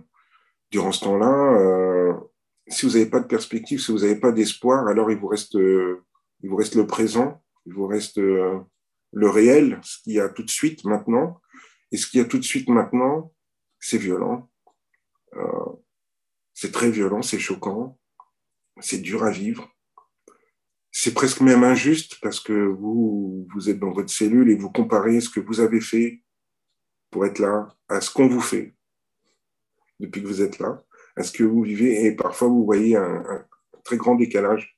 durant 0.71 0.91
ce 0.91 1.03
temps-là, 1.03 2.17
si 2.67 2.85
vous 2.85 2.93
n'avez 2.93 3.09
pas 3.09 3.19
de 3.19 3.27
perspective, 3.27 3.79
si 3.79 3.91
vous 3.91 3.99
n'avez 3.99 4.15
pas 4.15 4.31
d'espoir, 4.31 4.87
alors 4.87 5.11
il 5.11 5.17
vous 5.17 5.27
reste, 5.27 5.53
il 5.53 6.49
vous 6.49 6.55
reste 6.55 6.75
le 6.75 6.87
présent 6.87 7.43
il 7.65 7.73
vous 7.73 7.87
reste 7.87 8.17
euh, 8.17 8.59
le 9.11 9.29
réel, 9.29 9.79
ce 9.83 10.01
qu'il 10.01 10.13
y 10.13 10.19
a 10.19 10.29
tout 10.29 10.43
de 10.43 10.49
suite 10.49 10.83
maintenant. 10.85 11.39
Et 11.91 11.97
ce 11.97 12.07
qu'il 12.07 12.19
y 12.19 12.23
a 12.23 12.25
tout 12.25 12.39
de 12.39 12.43
suite 12.43 12.69
maintenant, 12.69 13.33
c'est 13.79 13.97
violent. 13.97 14.49
Euh, 15.35 15.71
c'est 16.53 16.71
très 16.71 16.89
violent, 16.89 17.21
c'est 17.21 17.39
choquant, 17.39 17.99
c'est 18.79 18.99
dur 18.99 19.23
à 19.23 19.31
vivre. 19.31 19.69
C'est 20.91 21.13
presque 21.13 21.41
même 21.41 21.63
injuste 21.63 22.19
parce 22.21 22.39
que 22.39 22.53
vous, 22.53 23.47
vous 23.53 23.69
êtes 23.69 23.79
dans 23.79 23.91
votre 23.91 24.11
cellule 24.11 24.49
et 24.49 24.55
vous 24.55 24.71
comparez 24.71 25.21
ce 25.21 25.29
que 25.29 25.39
vous 25.39 25.59
avez 25.59 25.81
fait 25.81 26.22
pour 27.13 27.25
être 27.27 27.39
là 27.39 27.69
à 27.87 28.01
ce 28.01 28.11
qu'on 28.11 28.27
vous 28.27 28.41
fait 28.41 28.73
depuis 29.99 30.21
que 30.21 30.27
vous 30.27 30.41
êtes 30.41 30.57
là, 30.59 30.83
à 31.15 31.23
ce 31.23 31.31
que 31.31 31.43
vous 31.43 31.61
vivez. 31.61 32.05
Et 32.05 32.15
parfois, 32.15 32.47
vous 32.47 32.65
voyez 32.65 32.95
un, 32.95 33.45
très 33.83 33.97
grand 33.97 34.15
décalage 34.15 34.75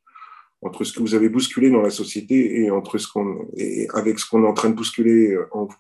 entre 0.62 0.84
ce 0.84 0.94
que 0.94 1.00
vous 1.00 1.16
avez 1.16 1.30
bousculé 1.30 1.70
dans 1.70 1.82
la 1.82 1.90
société 1.90 2.62
et, 2.62 2.72
entre 2.72 2.98
ce 2.98 3.08
et 3.56 3.88
avec 3.94 4.20
ce 4.20 4.30
qu'on 4.30 4.44
est 4.44 4.48
en 4.48 4.54
train 4.54 4.70
de 4.70 4.76
bousculer 4.76 5.32
euh, 5.32 5.48
en 5.52 5.66
vous. 5.66 5.78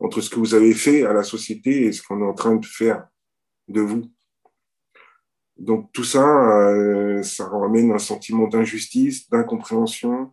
Entre 0.00 0.20
ce 0.20 0.30
que 0.30 0.40
vous 0.40 0.54
avez 0.54 0.74
fait 0.74 1.04
à 1.04 1.12
la 1.12 1.22
société 1.22 1.84
et 1.84 1.92
ce 1.92 2.02
qu'on 2.02 2.20
est 2.20 2.26
en 2.26 2.34
train 2.34 2.56
de 2.56 2.66
faire 2.66 3.06
de 3.68 3.80
vous. 3.80 4.10
Donc 5.56 5.92
tout 5.92 6.04
ça, 6.04 6.26
euh, 6.70 7.22
ça 7.22 7.46
ramène 7.48 7.92
un 7.92 7.98
sentiment 7.98 8.48
d'injustice, 8.48 9.30
d'incompréhension. 9.30 10.32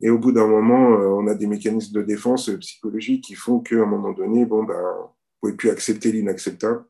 Et 0.00 0.10
au 0.10 0.18
bout 0.18 0.32
d'un 0.32 0.46
moment, 0.46 0.92
euh, 0.92 1.06
on 1.06 1.26
a 1.26 1.34
des 1.34 1.46
mécanismes 1.46 1.94
de 1.94 2.02
défense 2.02 2.50
psychologique 2.60 3.24
qui 3.24 3.34
font 3.34 3.60
qu'à 3.60 3.76
un 3.76 3.86
moment 3.86 4.12
donné, 4.12 4.44
bon, 4.44 4.64
ben, 4.64 4.74
vous 4.74 5.48
ne 5.48 5.52
pouvez 5.52 5.52
plus 5.54 5.70
accepter 5.70 6.12
l'inacceptable. 6.12 6.84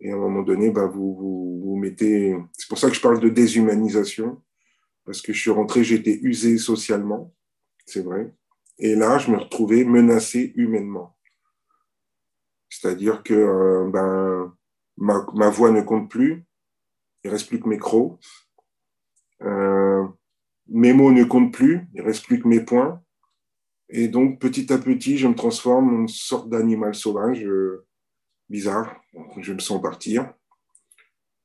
Et 0.00 0.10
à 0.10 0.14
un 0.14 0.18
moment 0.18 0.42
donné, 0.42 0.70
ben, 0.70 0.86
vous, 0.86 1.14
vous, 1.14 1.60
vous 1.64 1.76
mettez... 1.76 2.36
C'est 2.52 2.68
pour 2.68 2.78
ça 2.78 2.88
que 2.88 2.96
je 2.96 3.00
parle 3.00 3.20
de 3.20 3.28
déshumanisation 3.28 4.42
parce 5.04 5.20
que 5.20 5.32
je 5.32 5.40
suis 5.40 5.50
rentré, 5.50 5.84
j'étais 5.84 6.18
usé 6.22 6.56
socialement, 6.58 7.34
c'est 7.86 8.02
vrai. 8.02 8.34
Et 8.78 8.94
là, 8.94 9.18
je 9.18 9.30
me 9.30 9.36
retrouvais 9.36 9.84
menacé 9.84 10.52
humainement. 10.56 11.16
C'est-à-dire 12.68 13.22
que 13.22 13.34
euh, 13.34 13.90
ben, 13.90 14.56
ma, 14.96 15.26
ma, 15.34 15.50
voix 15.50 15.70
ne 15.70 15.82
compte 15.82 16.10
plus, 16.10 16.44
il 17.22 17.30
reste 17.30 17.48
plus 17.48 17.60
que 17.60 17.68
mes 17.68 17.78
crocs. 17.78 18.18
Euh, 19.42 20.06
mes 20.68 20.92
mots 20.92 21.12
ne 21.12 21.24
comptent 21.24 21.52
plus, 21.52 21.86
il 21.94 22.02
reste 22.02 22.24
plus 22.26 22.40
que 22.40 22.48
mes 22.48 22.60
points. 22.60 23.02
Et 23.88 24.08
donc, 24.08 24.40
petit 24.40 24.72
à 24.72 24.78
petit, 24.78 25.18
je 25.18 25.28
me 25.28 25.34
transforme 25.34 25.94
en 25.94 26.00
une 26.02 26.08
sorte 26.08 26.48
d'animal 26.48 26.94
sauvage 26.94 27.44
euh, 27.44 27.86
bizarre. 28.48 29.00
Je 29.38 29.52
me 29.52 29.58
sens 29.58 29.80
partir. 29.80 30.32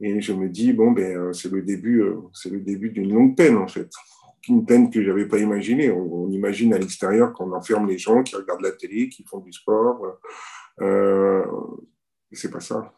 Et 0.02 0.22
je 0.22 0.32
me 0.32 0.48
dis, 0.48 0.72
bon, 0.72 0.92
ben, 0.92 1.18
euh, 1.18 1.34
c'est 1.34 1.52
le 1.52 1.62
début, 1.62 2.02
euh, 2.02 2.16
c'est 2.34 2.50
le 2.50 2.62
début 2.62 2.90
d'une 2.90 3.14
longue 3.14 3.36
peine, 3.36 3.58
en 3.58 3.68
fait. 3.68 3.92
Une 4.48 4.66
peine 4.66 4.90
que 4.90 5.04
je 5.04 5.10
n'avais 5.10 5.28
pas 5.28 5.38
imaginée. 5.38 5.92
On, 5.92 6.30
imagine 6.30 6.74
à 6.74 6.78
l'extérieur 6.78 7.34
qu'on 7.34 7.52
enferme 7.52 7.88
les 7.88 7.98
gens 7.98 8.24
qui 8.24 8.36
regardent 8.36 8.62
la 8.62 8.72
télé, 8.72 9.10
qui 9.10 9.24
font 9.24 9.40
du 9.40 9.52
sport. 9.52 10.20
Euh, 10.80 11.46
c'est 12.32 12.52
pas 12.52 12.62
ça. 12.62 12.94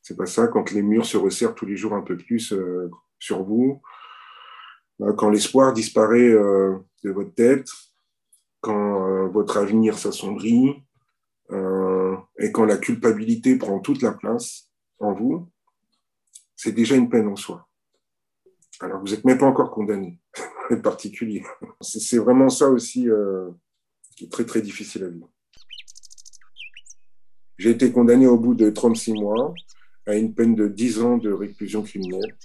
C'est 0.00 0.16
pas 0.16 0.26
ça 0.26 0.46
quand 0.46 0.70
les 0.70 0.82
murs 0.82 1.04
se 1.04 1.16
resserrent 1.16 1.54
tous 1.54 1.66
les 1.66 1.76
jours 1.76 1.94
un 1.94 2.02
peu 2.02 2.16
plus 2.16 2.54
sur 3.18 3.42
vous. 3.42 3.82
Quand 5.16 5.30
l'espoir 5.30 5.72
disparaît 5.72 6.30
de 6.30 7.10
votre 7.10 7.34
tête, 7.34 7.68
quand 8.60 9.28
votre 9.28 9.58
avenir 9.58 9.98
s'assombrit, 9.98 10.82
et 11.50 12.52
quand 12.52 12.64
la 12.64 12.78
culpabilité 12.78 13.56
prend 13.56 13.78
toute 13.78 14.02
la 14.02 14.12
place 14.12 14.70
en 14.98 15.12
vous, 15.12 15.48
c'est 16.56 16.72
déjà 16.72 16.96
une 16.96 17.10
peine 17.10 17.28
en 17.28 17.36
soi. 17.36 17.68
Alors, 18.80 19.00
vous 19.00 19.08
n'êtes 19.08 19.24
même 19.24 19.38
pas 19.38 19.46
encore 19.46 19.70
condamné, 19.70 20.18
en 20.70 20.80
particulier. 20.80 21.44
C'est 21.80 22.18
vraiment 22.18 22.48
ça 22.48 22.68
aussi 22.68 23.08
euh, 23.08 23.50
qui 24.16 24.24
est 24.24 24.32
très, 24.32 24.44
très 24.44 24.60
difficile 24.60 25.04
à 25.04 25.08
vivre. 25.08 25.30
J'ai 27.58 27.70
été 27.70 27.90
condamné 27.90 28.26
au 28.26 28.38
bout 28.38 28.54
de 28.54 28.68
36 28.68 29.14
mois 29.14 29.54
à 30.06 30.14
une 30.14 30.34
peine 30.34 30.54
de 30.54 30.68
10 30.68 31.00
ans 31.00 31.16
de 31.16 31.32
réclusion 31.32 31.82
criminelle. 31.82 32.36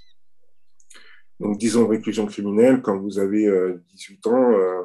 Donc, 1.42 1.58
10 1.58 1.78
ans 1.78 1.84
de 1.84 1.88
réclusion 1.88 2.28
criminelle, 2.28 2.84
quand 2.84 3.00
vous 3.00 3.18
avez 3.18 3.50
18 3.96 4.28
euh, 4.28 4.30
ans, 4.30 4.52
euh, 4.52 4.84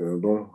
euh, 0.00 0.16
bon, 0.16 0.48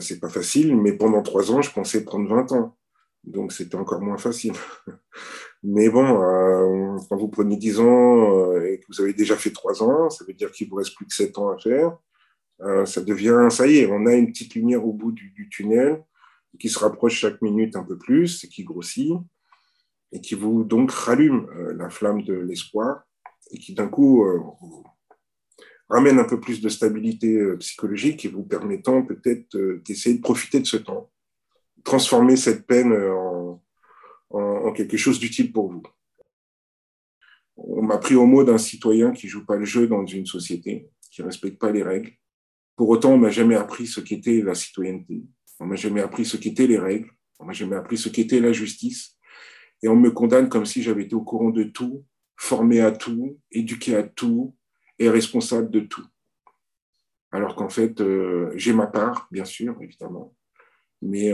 c'est 0.00 0.18
pas 0.18 0.30
facile, 0.30 0.80
mais 0.80 0.94
pendant 0.94 1.20
3 1.22 1.52
ans, 1.52 1.60
je 1.60 1.70
pensais 1.70 2.04
prendre 2.04 2.26
20 2.30 2.52
ans. 2.52 2.76
Donc, 3.22 3.52
c'était 3.52 3.74
encore 3.74 4.00
moins 4.00 4.16
facile. 4.16 4.54
Mais 5.62 5.88
bon, 5.88 6.06
quand 7.08 7.16
vous 7.16 7.28
prenez 7.28 7.56
10 7.56 7.80
ans 7.80 8.60
et 8.60 8.80
que 8.80 8.84
vous 8.88 9.00
avez 9.00 9.14
déjà 9.14 9.34
fait 9.36 9.50
3 9.50 9.82
ans, 9.82 10.10
ça 10.10 10.24
veut 10.26 10.34
dire 10.34 10.50
qu'il 10.52 10.68
vous 10.68 10.76
reste 10.76 10.94
plus 10.94 11.06
que 11.06 11.14
7 11.14 11.38
ans 11.38 11.48
à 11.50 11.58
faire. 11.58 11.96
Ça 12.86 13.00
devient, 13.00 13.48
ça 13.50 13.66
y 13.66 13.78
est, 13.78 13.86
on 13.90 14.04
a 14.04 14.14
une 14.14 14.26
petite 14.30 14.54
lumière 14.54 14.86
au 14.86 14.92
bout 14.92 15.12
du, 15.12 15.30
du, 15.30 15.48
tunnel 15.48 16.04
qui 16.58 16.68
se 16.68 16.78
rapproche 16.78 17.14
chaque 17.14 17.40
minute 17.40 17.76
un 17.76 17.82
peu 17.82 17.96
plus 17.96 18.44
et 18.44 18.48
qui 18.48 18.62
grossit 18.62 19.14
et 20.12 20.20
qui 20.20 20.34
vous 20.34 20.62
donc 20.64 20.90
rallume 20.90 21.48
la 21.78 21.88
flamme 21.88 22.22
de 22.22 22.34
l'espoir 22.34 23.04
et 23.50 23.58
qui 23.58 23.74
d'un 23.74 23.88
coup 23.88 24.24
ramène 25.88 26.18
un 26.18 26.24
peu 26.24 26.40
plus 26.40 26.60
de 26.60 26.68
stabilité 26.68 27.38
psychologique 27.58 28.24
et 28.24 28.28
vous 28.28 28.44
permettant 28.44 29.02
peut-être 29.02 29.56
d'essayer 29.84 30.16
de 30.16 30.22
profiter 30.22 30.60
de 30.60 30.66
ce 30.66 30.76
temps, 30.76 31.10
transformer 31.84 32.36
cette 32.36 32.66
peine 32.66 32.92
en 32.92 33.44
en, 34.34 34.72
quelque 34.72 34.96
chose 34.96 35.18
d'utile 35.18 35.52
pour 35.52 35.70
vous. 35.70 35.82
On 37.56 37.82
m'a 37.82 37.98
pris 37.98 38.14
au 38.14 38.26
mot 38.26 38.42
d'un 38.44 38.58
citoyen 38.58 39.12
qui 39.12 39.28
joue 39.28 39.46
pas 39.46 39.56
le 39.56 39.64
jeu 39.64 39.86
dans 39.86 40.04
une 40.04 40.26
société, 40.26 40.90
qui 41.10 41.22
respecte 41.22 41.58
pas 41.58 41.70
les 41.70 41.82
règles. 41.82 42.12
Pour 42.76 42.88
autant, 42.88 43.12
on 43.12 43.18
m'a 43.18 43.30
jamais 43.30 43.54
appris 43.54 43.86
ce 43.86 44.00
qu'était 44.00 44.42
la 44.42 44.54
citoyenneté. 44.54 45.22
On 45.60 45.66
m'a 45.66 45.76
jamais 45.76 46.00
appris 46.00 46.24
ce 46.24 46.36
qu'étaient 46.36 46.66
les 46.66 46.78
règles. 46.78 47.10
On 47.38 47.44
m'a 47.44 47.52
jamais 47.52 47.76
appris 47.76 47.96
ce 47.96 48.08
qu'était 48.08 48.40
la 48.40 48.52
justice. 48.52 49.16
Et 49.82 49.88
on 49.88 49.96
me 49.96 50.10
condamne 50.10 50.48
comme 50.48 50.66
si 50.66 50.82
j'avais 50.82 51.04
été 51.04 51.14
au 51.14 51.22
courant 51.22 51.50
de 51.50 51.64
tout, 51.64 52.04
formé 52.36 52.80
à 52.80 52.90
tout, 52.90 53.38
éduqué 53.50 53.96
à 53.96 54.02
tout 54.02 54.54
et 54.98 55.08
responsable 55.08 55.70
de 55.70 55.80
tout. 55.80 56.06
alors 57.32 57.56
qu'en 57.56 57.68
fait, 57.68 58.02
j'ai 58.54 58.72
ma 58.72 58.86
part, 58.86 59.28
bien 59.32 59.44
sûr, 59.44 59.76
évidemment, 59.80 60.34
mais 61.02 61.32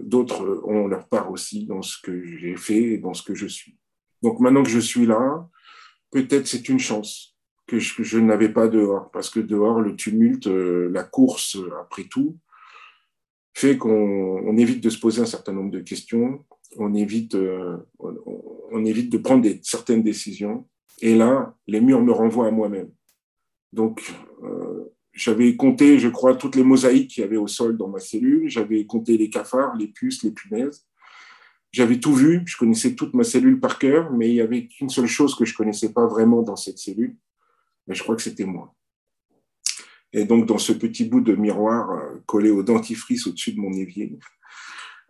d'autres 0.00 0.62
ont 0.64 0.88
leur 0.88 1.08
part 1.08 1.30
aussi 1.30 1.66
dans 1.66 1.82
ce 1.82 1.98
que 2.02 2.24
j'ai 2.24 2.56
fait 2.56 2.82
et 2.82 2.98
dans 2.98 3.14
ce 3.14 3.22
que 3.22 3.34
je 3.34 3.46
suis. 3.46 3.78
Donc 4.22 4.40
maintenant 4.40 4.62
que 4.62 4.70
je 4.70 4.80
suis 4.80 5.06
là, 5.06 5.48
peut-être 6.10 6.46
c'est 6.46 6.68
une 6.68 6.80
chance 6.80 7.36
que 7.66 7.78
je, 7.78 8.18
n'avais 8.18 8.48
pas 8.48 8.68
dehors, 8.68 9.10
parce 9.10 9.28
que 9.28 9.40
dehors, 9.40 9.80
le 9.80 9.96
tumulte, 9.96 10.46
la 10.46 11.02
course, 11.02 11.58
après 11.80 12.04
tout, 12.04 12.38
fait 13.54 13.76
qu'on 13.76 14.56
évite 14.56 14.82
de 14.82 14.90
se 14.90 14.98
poser 14.98 15.22
un 15.22 15.26
certain 15.26 15.52
nombre 15.52 15.70
de 15.70 15.80
questions, 15.80 16.44
on 16.76 16.94
évite, 16.94 17.34
euh, 17.34 17.76
on, 17.98 18.84
évite 18.84 19.10
de 19.10 19.18
prendre 19.18 19.42
des, 19.42 19.60
certaines 19.62 20.02
décisions. 20.02 20.66
Et 21.00 21.14
là, 21.14 21.54
les 21.66 21.80
murs 21.80 22.02
me 22.02 22.12
renvoient 22.12 22.48
à 22.48 22.50
moi-même. 22.50 22.90
Donc, 23.72 24.02
euh, 24.42 24.84
j'avais 25.12 25.56
compté, 25.56 25.98
je 25.98 26.08
crois, 26.08 26.34
toutes 26.34 26.56
les 26.56 26.64
mosaïques 26.64 27.10
qu'il 27.10 27.22
y 27.22 27.24
avait 27.24 27.36
au 27.36 27.46
sol 27.46 27.76
dans 27.76 27.88
ma 27.88 28.00
cellule. 28.00 28.48
J'avais 28.48 28.84
compté 28.86 29.16
les 29.16 29.30
cafards, 29.30 29.76
les 29.76 29.88
puces, 29.88 30.22
les 30.22 30.30
punaises. 30.30 30.86
J'avais 31.72 31.98
tout 31.98 32.14
vu. 32.14 32.42
Je 32.46 32.56
connaissais 32.56 32.94
toute 32.94 33.14
ma 33.14 33.24
cellule 33.24 33.60
par 33.60 33.78
cœur, 33.78 34.12
mais 34.12 34.28
il 34.28 34.34
y 34.34 34.40
avait 34.40 34.66
qu'une 34.66 34.88
seule 34.88 35.06
chose 35.06 35.34
que 35.34 35.44
je 35.44 35.54
connaissais 35.54 35.92
pas 35.92 36.06
vraiment 36.06 36.42
dans 36.42 36.56
cette 36.56 36.78
cellule. 36.78 37.16
Mais 37.86 37.94
je 37.94 38.02
crois 38.02 38.16
que 38.16 38.22
c'était 38.22 38.44
moi. 38.44 38.74
Et 40.12 40.24
donc, 40.24 40.46
dans 40.46 40.58
ce 40.58 40.72
petit 40.72 41.04
bout 41.04 41.20
de 41.20 41.34
miroir 41.34 41.90
euh, 41.90 42.22
collé 42.26 42.50
au 42.50 42.62
dentifrice 42.62 43.26
au-dessus 43.26 43.52
de 43.52 43.60
mon 43.60 43.72
évier, 43.72 44.18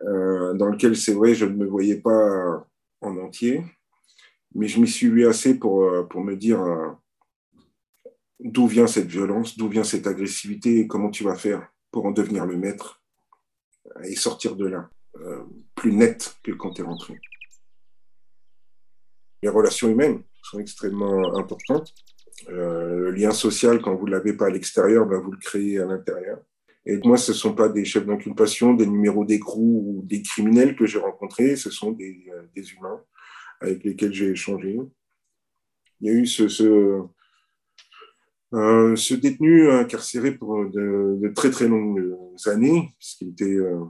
dans 0.01 0.67
lequel, 0.67 0.95
c'est 0.95 1.13
vrai, 1.13 1.33
je 1.33 1.45
ne 1.45 1.55
me 1.55 1.65
voyais 1.65 1.97
pas 1.97 2.67
en 3.01 3.17
entier, 3.17 3.63
mais 4.53 4.67
je 4.67 4.79
m'y 4.79 4.87
suis 4.87 5.07
vu 5.07 5.27
assez 5.27 5.57
pour, 5.57 5.83
euh, 5.83 6.03
pour 6.03 6.23
me 6.23 6.35
dire 6.35 6.61
d'où 8.39 8.67
vient 8.67 8.87
cette 8.87 9.07
violence, 9.07 9.57
d'où 9.57 9.67
vient 9.67 9.83
cette 9.83 10.07
agressivité 10.07 10.79
et 10.79 10.87
comment 10.87 11.09
tu 11.09 11.23
vas 11.23 11.35
faire 11.35 11.67
pour 11.91 12.05
en 12.05 12.11
devenir 12.11 12.45
le 12.45 12.57
maître 12.57 13.01
et 14.03 14.15
sortir 14.15 14.55
de 14.55 14.67
là, 14.67 14.89
plus 15.75 15.93
net 15.93 16.37
que 16.43 16.51
quand 16.51 16.71
tu 16.71 16.81
es 16.81 16.85
rentré. 16.85 17.19
Les 19.41 19.49
relations 19.49 19.89
humaines 19.89 20.23
sont 20.43 20.59
extrêmement 20.59 21.37
importantes. 21.37 21.93
Euh, 22.49 22.99
le 22.99 23.11
lien 23.11 23.31
social, 23.31 23.81
quand 23.81 23.95
vous 23.95 24.05
ne 24.05 24.11
l'avez 24.11 24.33
pas 24.33 24.47
à 24.47 24.49
l'extérieur, 24.49 25.05
ben 25.05 25.19
vous 25.19 25.31
le 25.31 25.37
créez 25.37 25.79
à 25.79 25.85
l'intérieur. 25.85 26.39
Et 26.89 26.97
moi, 27.03 27.17
ce 27.17 27.33
ne 27.33 27.35
sont 27.35 27.53
pas 27.53 27.67
des 27.67 27.83
chefs 27.83 28.05
d'inculpation, 28.05 28.73
des 28.73 28.87
numéros 28.87 29.25
d'écrou 29.25 29.83
ou 29.85 30.05
des 30.05 30.21
criminels 30.21 30.73
que 30.73 30.85
j'ai 30.85 30.99
rencontrés, 30.99 31.57
ce 31.57 31.69
sont 31.69 31.91
des, 31.91 32.25
euh, 32.33 32.43
des, 32.55 32.71
humains 32.71 33.01
avec 33.59 33.83
lesquels 33.83 34.13
j'ai 34.13 34.29
échangé. 34.29 34.79
Il 35.99 36.07
y 36.07 36.09
a 36.09 36.13
eu 36.13 36.25
ce, 36.25 37.03
détenu 39.15 39.69
incarcéré 39.69 40.31
pour 40.31 40.65
de, 40.69 41.29
très 41.35 41.51
très 41.51 41.67
longues 41.67 42.15
années, 42.45 42.93
puisqu'il 42.97 43.31
était, 43.31 43.43
euh, 43.43 43.83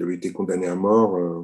avait 0.00 0.14
été 0.14 0.30
condamné 0.30 0.68
à 0.68 0.76
mort 0.76 1.16
euh, 1.16 1.42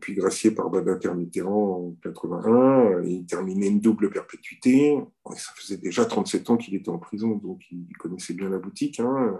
puis 0.00 0.14
gracié 0.14 0.50
par 0.50 0.70
Badinter 0.70 1.14
Mitterrand 1.14 1.86
en 1.86 1.96
81. 2.02 3.04
Il 3.04 3.26
terminait 3.26 3.68
une 3.68 3.80
double 3.80 4.10
perpétuité. 4.10 4.98
Ça 5.36 5.52
faisait 5.54 5.76
déjà 5.76 6.04
37 6.04 6.50
ans 6.50 6.56
qu'il 6.56 6.74
était 6.74 6.88
en 6.88 6.98
prison, 6.98 7.36
donc 7.36 7.60
il 7.70 7.96
connaissait 7.96 8.34
bien 8.34 8.48
la 8.48 8.58
boutique. 8.58 8.98
Hein. 8.98 9.38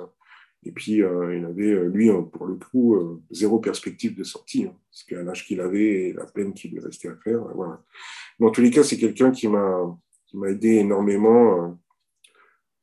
Et 0.65 0.73
puis, 0.73 1.03
euh, 1.03 1.37
il 1.37 1.45
avait, 1.45 1.73
euh, 1.73 1.89
lui, 1.89 2.11
euh, 2.11 2.23
pour 2.23 2.47
le 2.47 2.57
coup, 2.57 3.21
zéro 3.31 3.59
perspective 3.61 4.15
de 4.15 4.25
sortie, 4.25 4.65
hein, 4.65 4.75
parce 4.91 5.05
qu'à 5.05 5.23
l'âge 5.23 5.47
qu'il 5.47 5.61
avait 5.61 6.09
et 6.09 6.13
la 6.13 6.27
peine 6.27 6.53
qu'il 6.53 6.73
lui 6.73 6.81
restait 6.81 7.09
à 7.09 7.17
faire. 7.17 7.43
Voilà. 7.55 7.83
Mais 8.39 8.47
en 8.47 8.51
tous 8.51 8.61
les 8.61 8.71
cas, 8.71 8.83
c'est 8.83 8.99
quelqu'un 8.99 9.31
qui 9.31 9.49
m'a 9.49 9.97
aidé 10.47 10.77
énormément 10.77 11.79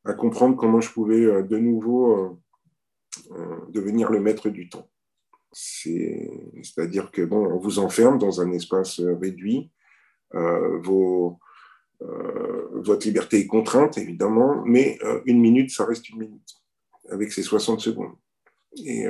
à 0.05 0.13
comprendre 0.13 0.55
comment 0.55 0.81
je 0.81 0.91
pouvais 0.91 1.43
de 1.43 1.57
nouveau 1.57 2.39
devenir 3.69 4.11
le 4.11 4.21
maître 4.21 4.49
du 4.49 4.69
temps. 4.69 4.89
C'est-à-dire 5.51 7.11
que 7.11 7.23
bon, 7.23 7.47
on 7.47 7.57
vous 7.57 7.79
enferme 7.79 8.19
dans 8.19 8.41
un 8.41 8.51
espace 8.51 8.99
euh, 8.99 9.15
réduit. 9.15 9.71
Euh, 10.35 10.81
euh, 12.01 12.67
votre 12.73 13.07
liberté 13.07 13.39
est 13.39 13.47
contrainte, 13.47 13.97
évidemment, 13.97 14.61
mais 14.65 14.99
une 15.25 15.39
minute, 15.39 15.71
ça 15.71 15.85
reste 15.85 16.09
une 16.09 16.19
minute, 16.19 16.53
avec 17.09 17.31
ses 17.31 17.43
60 17.43 17.79
secondes. 17.79 18.15
Et 18.85 19.05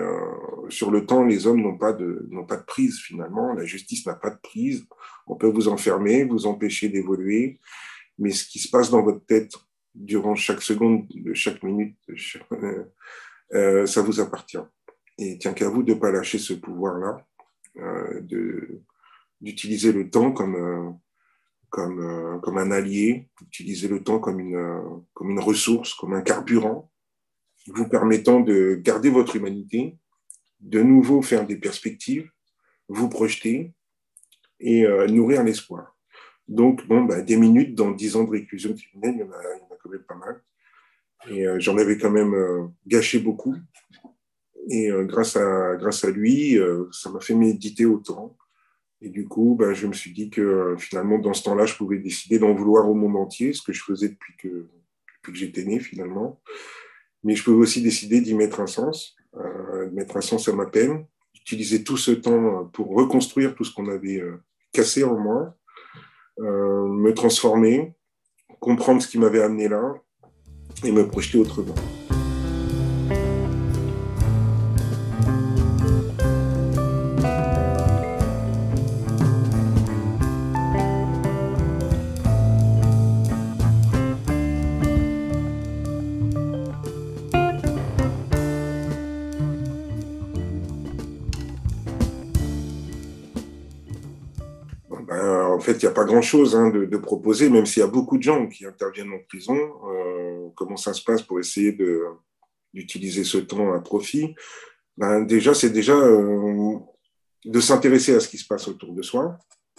sur 0.69 0.91
le 0.91 1.05
temps, 1.05 1.25
les 1.25 1.45
hommes 1.45 1.61
n'ont 1.61 1.77
pas, 1.77 1.91
de, 1.91 2.29
pas 2.47 2.55
de 2.55 2.63
prise 2.63 2.99
finalement, 2.99 3.53
la 3.53 3.65
justice 3.65 4.05
n'a 4.05 4.13
pas 4.13 4.29
de 4.29 4.39
prise. 4.41 4.85
On 5.25 5.35
peut 5.35 5.47
vous 5.47 5.67
enfermer, 5.67 6.23
vous 6.23 6.45
empêcher 6.45 6.87
d'évoluer, 6.87 7.59
mais 8.17 8.31
ce 8.31 8.45
qui 8.45 8.59
se 8.59 8.69
passe 8.69 8.89
dans 8.91 9.01
votre 9.01 9.25
tête 9.25 9.51
durant 9.93 10.35
chaque 10.35 10.61
seconde 10.61 11.07
de 11.09 11.33
chaque 11.33 11.63
minute, 11.63 11.97
ça 13.51 14.01
vous 14.01 14.21
appartient. 14.21 14.57
Et 15.17 15.37
tient 15.37 15.53
qu'à 15.53 15.67
vous 15.67 15.83
de 15.83 15.93
ne 15.93 15.99
pas 15.99 16.11
lâcher 16.11 16.37
ce 16.37 16.53
pouvoir-là, 16.53 17.25
euh, 17.79 18.21
d'utiliser 19.39 19.91
le 19.91 20.09
temps 20.09 20.31
comme, 20.31 20.55
euh, 20.55 20.91
comme, 21.69 21.99
euh, 21.99 22.39
comme 22.39 22.57
un 22.57 22.71
allié, 22.71 23.29
d'utiliser 23.39 23.87
le 23.87 24.03
temps 24.03 24.19
comme 24.19 24.39
une, 24.39 25.03
comme 25.13 25.29
une 25.29 25.39
ressource, 25.39 25.93
comme 25.93 26.13
un 26.13 26.21
carburant, 26.21 26.91
vous 27.67 27.87
permettant 27.87 28.39
de 28.39 28.75
garder 28.75 29.09
votre 29.09 29.35
humanité, 29.35 29.97
de 30.59 30.81
nouveau 30.81 31.21
faire 31.21 31.45
des 31.45 31.57
perspectives, 31.57 32.29
vous 32.87 33.09
projeter 33.09 33.73
et 34.59 34.87
nourrir 35.07 35.43
l'espoir. 35.43 35.95
Donc, 36.47 36.87
bon, 36.87 37.03
bah, 37.03 37.21
des 37.21 37.35
minutes 37.35 37.75
dans 37.75 37.91
dix 37.91 38.15
ans 38.15 38.23
de 38.23 38.31
réclusion 38.31 38.73
criminelle, 38.73 39.15
il 39.15 39.19
y 39.19 39.23
en 39.23 39.31
a, 39.31 39.41
il 39.55 39.77
quand 39.83 39.89
même 39.89 40.03
pas 40.03 40.15
mal. 40.15 40.41
Et 41.29 41.45
j'en 41.59 41.77
avais 41.77 41.97
quand 41.97 42.09
même 42.09 42.71
gâché 42.87 43.19
beaucoup. 43.19 43.55
Et 44.69 44.91
euh, 44.91 45.05
grâce, 45.05 45.35
à, 45.35 45.75
grâce 45.77 46.03
à 46.03 46.11
lui, 46.11 46.57
euh, 46.57 46.85
ça 46.91 47.09
m'a 47.09 47.19
fait 47.19 47.35
méditer 47.35 47.85
autant. 47.85 48.37
Et 49.01 49.09
du 49.09 49.27
coup, 49.27 49.55
ben, 49.57 49.73
je 49.73 49.87
me 49.87 49.93
suis 49.93 50.11
dit 50.11 50.29
que 50.29 50.41
euh, 50.41 50.77
finalement, 50.77 51.19
dans 51.19 51.33
ce 51.33 51.43
temps-là, 51.43 51.65
je 51.65 51.75
pouvais 51.75 51.99
décider 51.99 52.39
d'en 52.39 52.53
vouloir 52.53 52.89
au 52.89 52.93
monde 52.93 53.15
entier, 53.15 53.53
ce 53.53 53.61
que 53.61 53.71
je 53.71 53.83
faisais 53.83 54.09
depuis 54.09 54.35
que, 54.37 54.47
depuis 54.47 55.31
que 55.31 55.37
j'étais 55.37 55.63
né 55.63 55.79
finalement. 55.79 56.41
Mais 57.23 57.35
je 57.35 57.43
pouvais 57.43 57.57
aussi 57.57 57.81
décider 57.81 58.21
d'y 58.21 58.33
mettre 58.33 58.59
un 58.59 58.67
sens, 58.67 59.15
de 59.33 59.93
mettre 59.93 60.17
un 60.17 60.21
sens 60.21 60.47
à 60.47 60.53
ma 60.53 60.65
peine, 60.65 61.05
d'utiliser 61.33 61.83
tout 61.83 61.97
ce 61.97 62.11
temps 62.11 62.65
pour 62.73 62.95
reconstruire 62.95 63.55
tout 63.55 63.63
ce 63.63 63.73
qu'on 63.73 63.89
avait 63.89 64.21
cassé 64.71 65.03
en 65.03 65.17
moi, 65.17 65.55
me 66.39 67.11
transformer, 67.11 67.95
comprendre 68.59 69.01
ce 69.01 69.07
qui 69.07 69.17
m'avait 69.17 69.41
amené 69.41 69.67
là 69.67 69.93
et 70.83 70.91
me 70.91 71.07
projeter 71.07 71.39
autrement. 71.39 71.75
Grand-chose 96.07 96.55
hein, 96.55 96.69
de, 96.69 96.97
proposer, 96.97 97.49
même 97.49 97.67
s'il 97.67 97.81
y 97.81 97.83
a 97.83 97.87
beaucoup 97.87 98.17
de 98.17 98.23
gens 98.23 98.47
qui 98.47 98.65
interviennent 98.65 99.13
en 99.13 99.19
prison. 99.27 99.55
Euh, 99.55 100.47
comment 100.55 100.77
ça 100.77 100.93
se 100.93 101.03
passe 101.03 101.21
pour 101.21 101.39
essayer 101.39 101.77
d'utiliser 102.73 103.23
ce 103.23 103.37
temps 103.37 103.73
à 103.73 103.79
profit 103.79 104.33
ben, 104.97 105.21
Déjà, 105.21 105.53
c'est 105.53 105.69
déjà 105.69 105.95
euh, 105.95 106.75
de 107.45 107.59
s'intéresser 107.59 108.15
à 108.15 108.19
ce 108.19 108.27
qui 108.27 108.39
se 108.39 108.47
passe 108.47 108.67
autour 108.67 108.93
de 108.93 109.03
soi. 109.03 109.37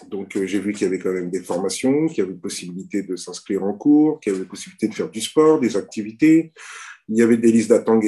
Donc, 0.08 0.36
euh, 0.36 0.46
j'ai 0.46 0.60
vu 0.60 0.72
qu'il 0.72 0.82
y 0.82 0.86
avait 0.86 1.00
quand 1.00 1.12
même 1.12 1.30
des 1.30 1.42
formations, 1.42 2.06
qu'il 2.06 2.18
y 2.18 2.26
avait 2.26 2.36
possibilité 2.36 3.02
de 3.02 3.16
s'inscrire 3.16 3.64
en 3.64 3.72
cours, 3.72 4.20
qu'il 4.20 4.32
y 4.32 4.36
avait 4.36 4.44
possibilité 4.44 4.86
de 4.86 4.94
faire 4.94 5.10
du 5.10 5.20
sport, 5.20 5.58
des 5.58 5.76
activités. 5.76 6.52
Il 7.08 7.16
y 7.16 7.22
avait 7.22 7.38
des 7.38 7.50
listes 7.50 7.70
d'attente 7.70 8.04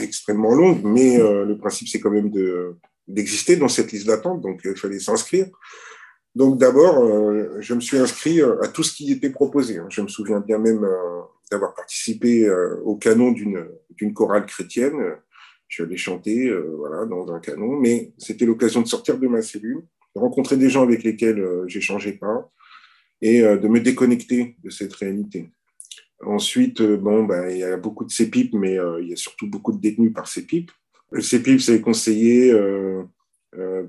extrêmement 0.00 0.54
longues, 0.54 0.82
mais 0.84 1.16
le 1.16 1.56
principe, 1.56 1.88
c'est 1.88 1.98
quand 1.98 2.10
même 2.10 2.30
d'exister 3.08 3.56
dans 3.56 3.68
cette 3.68 3.90
liste 3.90 4.06
d'attente, 4.06 4.42
donc 4.42 4.60
il 4.66 4.76
fallait 4.76 5.00
s'inscrire. 5.00 5.48
Donc 6.34 6.58
d'abord, 6.58 6.98
euh, 6.98 7.58
je 7.60 7.74
me 7.74 7.80
suis 7.80 7.96
inscrit 7.96 8.40
euh, 8.40 8.60
à 8.62 8.68
tout 8.68 8.82
ce 8.82 8.92
qui 8.92 9.12
était 9.12 9.30
proposé. 9.30 9.78
Hein. 9.78 9.86
Je 9.88 10.00
me 10.00 10.08
souviens 10.08 10.40
bien 10.40 10.58
même 10.58 10.84
euh, 10.84 11.20
d'avoir 11.50 11.74
participé 11.74 12.50
au 12.84 12.96
canon 12.96 13.30
d'une 13.30 14.14
chorale 14.14 14.46
chrétienne. 14.46 14.96
Je 15.68 15.84
allé 15.84 15.96
chanter 15.96 16.52
voilà, 16.78 17.04
dans 17.04 17.32
un 17.32 17.38
canon, 17.38 17.78
mais 17.78 18.12
c'était 18.18 18.46
l'occasion 18.46 18.80
de 18.80 18.88
sortir 18.88 19.18
de 19.18 19.28
ma 19.28 19.42
cellule, 19.42 19.82
de 20.16 20.20
rencontrer 20.20 20.56
des 20.56 20.70
gens 20.70 20.82
avec 20.82 21.04
lesquels 21.04 21.44
j'échangeais 21.66 22.14
pas 22.14 22.50
et 23.20 23.42
de 23.42 23.68
me 23.68 23.80
déconnecter 23.80 24.56
de 24.64 24.70
cette 24.70 24.94
réalité. 24.94 25.50
Ensuite, 26.24 26.82
bon, 26.82 27.24
ben, 27.24 27.50
il 27.50 27.58
y 27.58 27.64
a 27.64 27.76
beaucoup 27.76 28.04
de 28.04 28.10
CEPIP, 28.10 28.54
mais 28.54 28.78
il 29.02 29.08
y 29.08 29.12
a 29.12 29.16
surtout 29.16 29.46
beaucoup 29.46 29.72
de 29.72 29.80
détenus 29.80 30.14
par 30.14 30.26
CEPIP. 30.26 30.70
Le 31.12 31.20
CEPIP, 31.20 31.60
c'est 31.60 31.80
conseiller 31.82 32.52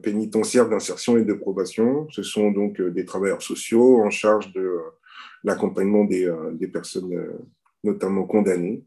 pénitentiaires 0.02 0.70
d'insertion 0.70 1.18
et 1.18 1.24
de 1.24 1.34
probation. 1.34 2.08
Ce 2.12 2.24
sont 2.24 2.52
donc 2.52 2.80
euh, 2.80 2.92
des 2.92 3.06
travailleurs 3.06 3.42
sociaux 3.42 4.02
en 4.02 4.10
charge 4.10 4.52
de 4.54 4.62
euh, 4.62 4.80
l'accompagnement 5.44 6.04
des, 6.06 6.68
personnes 6.68 7.14
notamment 7.84 8.24
condamnées. 8.24 8.84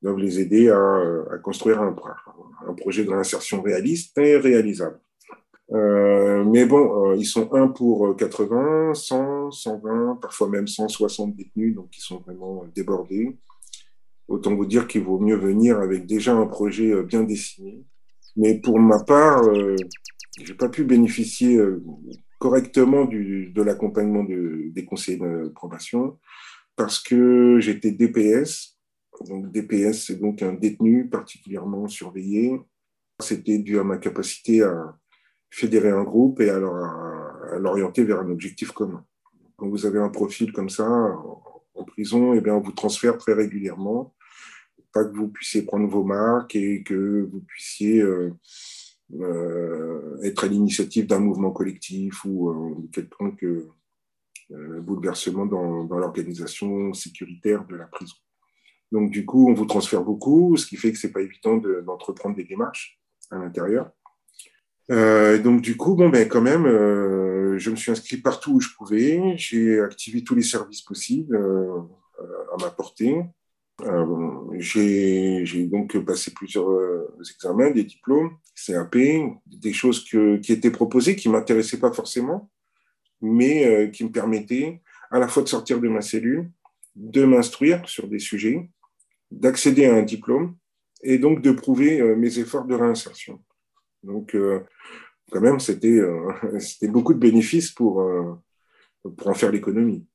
donc 0.00 0.18
les 0.18 0.40
aider 0.40 0.70
à, 0.70 1.38
construire 1.42 1.82
un, 1.82 1.94
projet 2.76 3.04
de 3.04 3.10
réinsertion 3.10 3.60
réaliste 3.60 4.16
et 4.18 4.36
réalisable. 4.36 4.98
Euh, 5.72 6.44
mais 6.44 6.66
bon, 6.66 7.12
euh, 7.12 7.16
ils 7.16 7.24
sont 7.24 7.52
1 7.52 7.68
pour 7.68 8.14
80, 8.16 8.94
100, 8.94 9.50
120, 9.52 10.18
parfois 10.20 10.48
même 10.48 10.66
160 10.66 11.34
détenus, 11.34 11.74
donc 11.74 11.96
ils 11.96 12.00
sont 12.00 12.18
vraiment 12.18 12.64
débordés. 12.74 13.38
Autant 14.28 14.54
vous 14.54 14.66
dire 14.66 14.86
qu'il 14.86 15.02
vaut 15.02 15.18
mieux 15.18 15.36
venir 15.36 15.78
avec 15.78 16.06
déjà 16.06 16.34
un 16.34 16.46
projet 16.46 16.92
euh, 16.92 17.02
bien 17.02 17.22
dessiné. 17.22 17.84
Mais 18.36 18.60
pour 18.60 18.78
ma 18.78 19.02
part, 19.02 19.42
je 19.54 20.48
n'ai 20.48 20.56
pas 20.56 20.68
pu 20.68 20.84
bénéficier 20.84 21.60
correctement 22.38 23.04
du, 23.04 23.52
de 23.54 23.62
l'accompagnement 23.62 24.24
de, 24.24 24.70
des 24.72 24.84
conseillers 24.84 25.18
de 25.18 25.48
probation 25.54 26.18
parce 26.76 27.00
que 27.00 27.58
j'étais 27.60 27.92
DPS. 27.92 28.78
Donc 29.28 29.52
DPS, 29.52 30.06
c'est 30.06 30.20
donc 30.20 30.42
un 30.42 30.52
détenu 30.52 31.08
particulièrement 31.08 31.86
surveillé. 31.86 32.60
C'était 33.20 33.58
dû 33.58 33.78
à 33.78 33.84
ma 33.84 33.98
capacité 33.98 34.62
à 34.62 34.98
fédérer 35.50 35.90
un 35.90 36.02
groupe 36.02 36.40
et 36.40 36.50
à 36.50 36.58
l'orienter 37.58 38.04
vers 38.04 38.20
un 38.20 38.30
objectif 38.30 38.72
commun. 38.72 39.04
Quand 39.56 39.68
vous 39.68 39.86
avez 39.86 40.00
un 40.00 40.08
profil 40.08 40.52
comme 40.52 40.70
ça 40.70 40.88
en, 40.88 41.84
prison, 41.84 42.32
eh 42.34 42.40
bien, 42.40 42.54
on 42.54 42.60
vous 42.60 42.72
transfère 42.72 43.18
très 43.18 43.34
régulièrement, 43.34 44.14
pas 44.92 45.04
que 45.04 45.16
vous 45.16 45.28
puissiez 45.28 45.62
prendre 45.62 45.88
vos 45.88 46.04
marques 46.04 46.54
et 46.54 46.82
que 46.82 47.28
vous 47.30 47.40
puissiez 47.40 48.00
euh, 48.00 48.32
euh, 49.18 50.20
être 50.22 50.44
à 50.44 50.48
l'initiative 50.48 51.06
d'un 51.06 51.20
mouvement 51.20 51.50
collectif 51.50 52.24
ou 52.24 52.50
euh, 52.50 52.88
quelconque 52.92 53.44
bouleversement 54.50 55.46
dans, 55.46 55.84
dans 55.84 55.96
l'organisation 55.96 56.92
sécuritaire 56.92 57.64
de 57.66 57.74
la 57.74 57.86
prison. 57.86 58.16
Donc, 58.90 59.10
du 59.10 59.24
coup, 59.24 59.48
on 59.48 59.54
vous 59.54 59.64
transfère 59.64 60.02
beaucoup, 60.02 60.58
ce 60.58 60.66
qui 60.66 60.76
fait 60.76 60.92
que 60.92 60.98
ce 60.98 61.06
n'est 61.06 61.12
pas 61.12 61.22
évident 61.22 61.56
d'entreprendre 61.56 62.36
des 62.36 62.44
démarches 62.44 63.00
à 63.30 63.38
l'intérieur. 63.38 63.90
Euh, 64.90 65.38
donc 65.38 65.62
du 65.62 65.78
coup, 65.78 65.94
bon 65.94 66.10
ben 66.10 66.28
quand 66.28 66.42
même, 66.42 66.64
je 66.64 67.70
me 67.70 67.76
suis 67.76 67.90
inscrit 67.90 68.18
partout 68.18 68.56
où 68.56 68.60
je 68.60 68.68
pouvais. 68.76 69.38
J'ai 69.38 69.80
activé 69.80 70.22
tous 70.22 70.34
les 70.34 70.42
services 70.42 70.82
possibles 70.82 71.36
à 71.38 72.62
ma 72.62 72.70
portée. 72.70 73.24
J'ai 74.58 75.66
donc 75.66 75.98
passé 76.04 76.32
plusieurs 76.32 76.68
examens, 77.20 77.70
des 77.70 77.84
diplômes, 77.84 78.36
CAP, 78.66 78.96
des 79.46 79.72
choses 79.72 80.04
qui 80.04 80.52
étaient 80.52 80.70
proposées, 80.70 81.16
qui 81.16 81.28
m'intéressaient 81.28 81.80
pas 81.80 81.92
forcément, 81.92 82.50
mais 83.20 83.90
qui 83.92 84.04
me 84.04 84.10
permettaient 84.10 84.82
à 85.10 85.18
la 85.18 85.28
fois 85.28 85.42
de 85.42 85.48
sortir 85.48 85.80
de 85.80 85.88
ma 85.88 86.00
cellule, 86.00 86.50
de 86.94 87.24
m'instruire 87.24 87.88
sur 87.88 88.08
des 88.08 88.18
sujets, 88.18 88.70
d'accéder 89.30 89.86
à 89.86 89.94
un 89.94 90.02
diplôme 90.02 90.56
et 91.02 91.18
donc 91.18 91.42
de 91.42 91.52
prouver 91.52 92.02
mes 92.16 92.38
efforts 92.38 92.66
de 92.66 92.74
réinsertion. 92.74 93.40
Donc, 94.02 94.34
euh, 94.34 94.60
quand 95.30 95.40
même, 95.40 95.56
euh, 95.56 96.58
c'était 96.58 96.88
beaucoup 96.88 97.14
de 97.14 97.18
bénéfices 97.18 97.74
euh, 97.80 98.34
pour 99.16 99.26
en 99.26 99.34
faire 99.34 99.52
l'économie. 99.52 100.06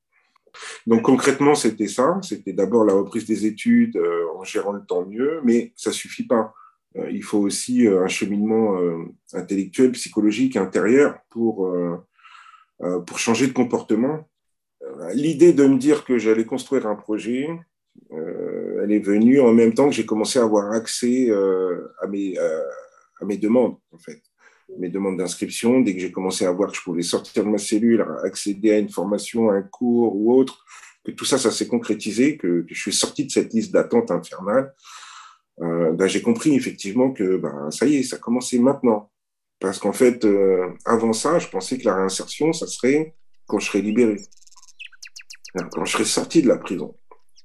Donc 0.85 1.03
concrètement, 1.03 1.55
c'était 1.55 1.87
ça. 1.87 2.19
C'était 2.21 2.53
d'abord 2.53 2.85
la 2.85 2.93
reprise 2.93 3.25
des 3.25 3.45
études 3.45 3.99
en 4.35 4.43
gérant 4.43 4.71
le 4.71 4.85
temps 4.85 5.05
mieux, 5.05 5.41
mais 5.43 5.73
ça 5.75 5.91
suffit 5.91 6.25
pas. 6.25 6.53
il 7.11 7.23
faut 7.23 7.39
aussi 7.39 7.87
un 7.87 8.07
cheminement 8.07 8.79
intellectuel, 9.33 9.91
psychologique, 9.91 10.55
intérieur 10.55 11.19
pour, 11.29 11.71
pour 12.79 13.19
changer 13.19 13.47
de 13.47 13.53
comportement. 13.53 14.27
L'idée 15.13 15.53
de 15.53 15.65
me 15.65 15.77
dire 15.77 16.05
que 16.05 16.17
j'allais 16.17 16.45
construire 16.45 16.87
un 16.87 16.95
projet, 16.95 17.47
elle 18.11 18.91
est 18.91 19.05
venue 19.05 19.39
en 19.39 19.53
même 19.53 19.73
temps 19.73 19.89
que 19.89 19.95
j'ai 19.95 20.05
commencé 20.05 20.39
à 20.39 20.43
avoir 20.43 20.71
accès 20.71 21.29
à 22.01 22.07
mes 22.07 22.37
à 23.19 23.25
mes 23.25 23.37
demandes, 23.37 23.77
en 23.91 23.97
fait. 23.97 24.21
Mes 24.77 24.89
demandes 24.89 25.17
d'inscription, 25.17 25.79
dès 25.79 25.93
que 25.93 25.99
j'ai 25.99 26.11
commencé 26.11 26.45
à 26.45 26.51
voir 26.51 26.69
que 26.69 26.77
je 26.77 26.81
pouvais 26.81 27.01
sortir 27.01 27.45
de 27.45 27.49
ma 27.49 27.57
cellule, 27.57 28.05
accéder 28.23 28.71
à 28.71 28.77
une 28.79 28.89
formation, 28.89 29.49
un 29.49 29.61
cours 29.61 30.15
ou 30.15 30.33
autre, 30.33 30.65
que 31.05 31.11
tout 31.11 31.25
ça, 31.25 31.37
ça 31.37 31.51
s'est 31.51 31.67
concrétisé, 31.67 32.37
que, 32.37 32.65
je 32.67 32.79
suis 32.79 32.93
sorti 32.93 33.25
de 33.25 33.31
cette 33.31 33.53
liste 33.53 33.71
d'attente 33.71 34.11
infernale, 34.11 34.73
euh, 35.61 35.93
ben, 35.93 36.07
j'ai 36.07 36.21
compris 36.21 36.53
effectivement 36.55 37.11
que 37.11 37.37
ben, 37.37 37.71
ça 37.71 37.85
y 37.85 37.95
est, 37.95 38.03
ça 38.03 38.17
commençait 38.17 38.59
maintenant. 38.59 39.09
Parce 39.59 39.79
qu'en 39.79 39.93
fait, 39.93 40.23
euh, 40.25 40.69
avant 40.85 41.13
ça, 41.13 41.39
je 41.39 41.47
pensais 41.47 41.77
que 41.77 41.85
la 41.85 41.95
réinsertion, 41.95 42.53
ça 42.53 42.67
serait 42.67 43.15
quand 43.47 43.59
je 43.59 43.67
serais 43.67 43.81
libéré, 43.81 44.17
quand 45.71 45.85
je 45.85 45.93
serais 45.93 46.05
sorti 46.05 46.41
de 46.41 46.47
la 46.47 46.57
prison. 46.57 46.95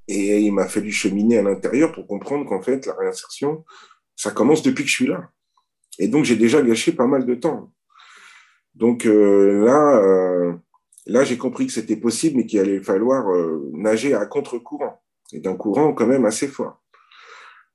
Et 0.09 0.41
il 0.41 0.53
m'a 0.53 0.67
fallu 0.67 0.91
cheminer 0.91 1.39
à 1.39 1.43
l'intérieur 1.43 1.93
pour 1.93 2.07
comprendre 2.07 2.45
qu'en 2.47 2.61
fait, 2.61 2.85
la 2.87 2.95
réinsertion, 2.95 3.65
ça 4.17 4.33
commence 4.33 4.63
depuis 4.63 4.85
que 4.85 4.91
je 4.91 4.95
suis 4.95 5.07
là. 5.07 5.31
Et 5.99 6.09
donc, 6.09 6.25
j'ai 6.25 6.37
déjà 6.37 6.63
gâché 6.63 6.93
pas 6.93 7.07
mal 7.07 7.27
de 7.27 7.35
temps. 7.35 7.71
Donc 8.75 9.07
euh, 9.07 9.65
là, 9.65 9.97
euh, 9.99 10.53
là 11.07 11.25
j'ai 11.25 11.37
compris 11.37 11.67
que 11.67 11.73
c'était 11.73 11.97
possible, 11.97 12.39
mais 12.39 12.47
qu'il 12.47 12.61
allait 12.61 12.83
falloir 12.83 13.29
euh, 13.31 13.71
nager 13.73 14.15
à 14.15 14.25
contre-courant, 14.27 15.01
et 15.33 15.41
d'un 15.41 15.55
courant 15.55 15.93
quand 15.93 16.07
même 16.07 16.25
assez 16.25 16.49
fort. 16.49 16.79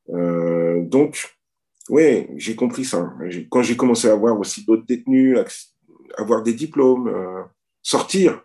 donc, 0.09 1.35
oui, 1.89 2.27
j'ai 2.35 2.55
compris 2.55 2.85
ça. 2.85 3.13
Quand 3.49 3.61
j'ai 3.61 3.77
commencé 3.77 4.09
à 4.09 4.15
voir 4.15 4.39
aussi 4.39 4.65
d'autres 4.65 4.85
détenus, 4.85 5.37
avoir 6.17 6.43
des 6.43 6.53
diplômes, 6.53 7.13
sortir, 7.81 8.41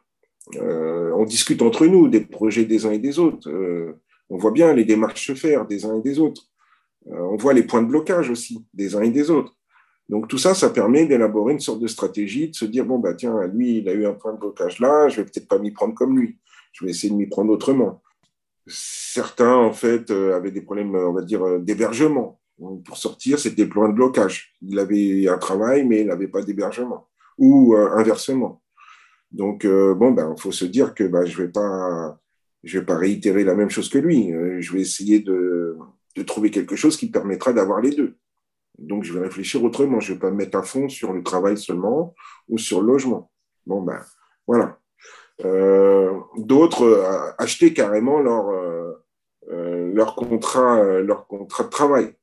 on 0.57 1.25
discute 1.25 1.63
entre 1.63 1.87
nous 1.87 2.09
des 2.09 2.21
projets 2.21 2.65
des 2.65 2.87
uns 2.87 2.93
et 2.93 2.99
des 2.99 3.19
autres. 3.19 3.49
on 4.29 4.37
voit 4.37 4.53
bien 4.53 4.73
les 4.75 4.85
démarches 4.85 5.27
se 5.27 5.35
faire 5.35 5.67
des 5.67 5.85
uns 5.85 5.99
et 5.99 6.03
des 6.03 6.19
autres. 6.19 6.45
on 7.07 7.37
voit 7.37 7.55
les 7.55 7.65
points 7.65 7.83
de 7.83 7.89
blocage 7.89 8.31
aussi 8.31 8.65
des 8.75 8.95
uns 8.97 9.03
et 9.03 9.11
des 9.11 9.31
autres. 9.31 9.57
Donc 10.09 10.29
tout 10.29 10.39
ça, 10.39 10.55
ça 10.55 10.71
permet 10.71 11.07
d'élaborer 11.07 11.53
une 11.53 11.61
sorte 11.61 11.81
de 11.81 11.87
stratégie, 11.87 12.49
de 12.49 12.55
se 12.55 12.65
dire, 12.65 12.85
bon, 12.85 12.99
bah, 12.99 13.15
tiens, 13.15 13.47
lui, 13.47 13.79
il 13.79 13.89
a 13.89 13.93
eu 13.93 14.07
un 14.07 14.13
point 14.13 14.33
de 14.33 14.39
blocage 14.39 14.79
là, 14.81 15.09
je 15.09 15.17
vais 15.17 15.25
peut-être 15.25 15.49
pas 15.49 15.59
m'y 15.59 15.71
prendre 15.71 15.95
comme 15.95 16.19
lui, 16.19 16.39
je 16.73 16.85
vais 16.85 16.91
essayer 16.91 17.11
de 17.11 17.17
m'y 17.17 17.27
prendre 17.27 17.53
autrement. 17.53 18.03
Certains, 18.67 19.55
en 19.55 19.73
fait, 19.73 20.11
euh, 20.11 20.37
avaient 20.37 20.51
des 20.51 20.63
problèmes, 20.63 20.95
on 20.95 21.13
va 21.13 21.23
dire, 21.23 21.43
euh, 21.43 21.59
d'hébergement. 21.59 22.41
Pour 22.85 22.97
sortir, 22.97 23.39
c'était 23.39 23.65
le 23.65 23.69
point 23.69 23.89
de 23.89 23.95
blocage. 23.95 24.55
Il 24.63 24.79
avait 24.79 25.27
un 25.29 25.39
travail, 25.39 25.85
mais 25.85 26.03
il 26.03 26.07
n'avait 26.07 26.29
pas 26.29 26.43
d'hébergement. 26.43 27.09
Ou 27.39 27.75
euh, 27.75 27.91
inversement. 27.97 28.63
Donc, 29.33 29.67
bon, 29.67 30.13
ben, 30.13 30.35
il 30.37 30.41
faut 30.41 30.53
se 30.53 30.67
dire 30.67 30.95
que 30.95 31.05
ben, 31.05 31.25
je 31.25 31.41
ne 31.41 31.47
vais, 31.47 31.53
pas, 31.53 32.21
vais 32.63 32.83
pas 32.83 32.99
réitérer 32.99 33.45
la 33.45 33.55
même 33.55 33.71
chose 33.71 33.89
que 33.89 33.99
lui. 33.99 34.31
je 34.61 34.73
vais 34.75 34.83
essayer 34.83 35.21
de, 35.21 35.79
de 36.15 36.23
trouver 36.23 36.51
quelque 36.51 36.77
chose 36.77 36.99
qui 36.99 37.11
permettra 37.11 37.55
d'avoir 37.55 37.81
les 37.81 37.93
deux. 37.93 38.17
Donc, 38.79 39.05
je 39.05 39.13
vais 39.13 39.21
réfléchir 39.21 39.63
autrement. 39.63 40.01
Je 40.01 40.13
ne 40.13 40.15
vais 40.17 40.21
pas 40.21 40.31
me 40.31 40.37
mettre 40.37 40.59
à 40.59 40.63
fond 40.63 40.89
sur 40.89 41.13
le 41.13 41.23
travail 41.23 41.59
seulement 41.59 42.15
ou 42.49 42.59
sur 42.59 42.81
le 42.81 42.89
logement. 42.89 43.31
Bon, 43.67 43.83
ben, 43.83 44.01
voilà. 44.47 44.79
Euh, 45.45 46.21
d'autres 46.37 46.85
euh, 46.85 47.33
acheter 47.39 47.73
carrément 47.73 48.21
leur, 48.21 48.49
euh, 48.51 49.93
leur, 49.93 50.15
contrat, 50.15 50.83
leur 51.01 51.27
contrat 51.27 51.65
de 51.65 51.69
travail. 51.69 52.15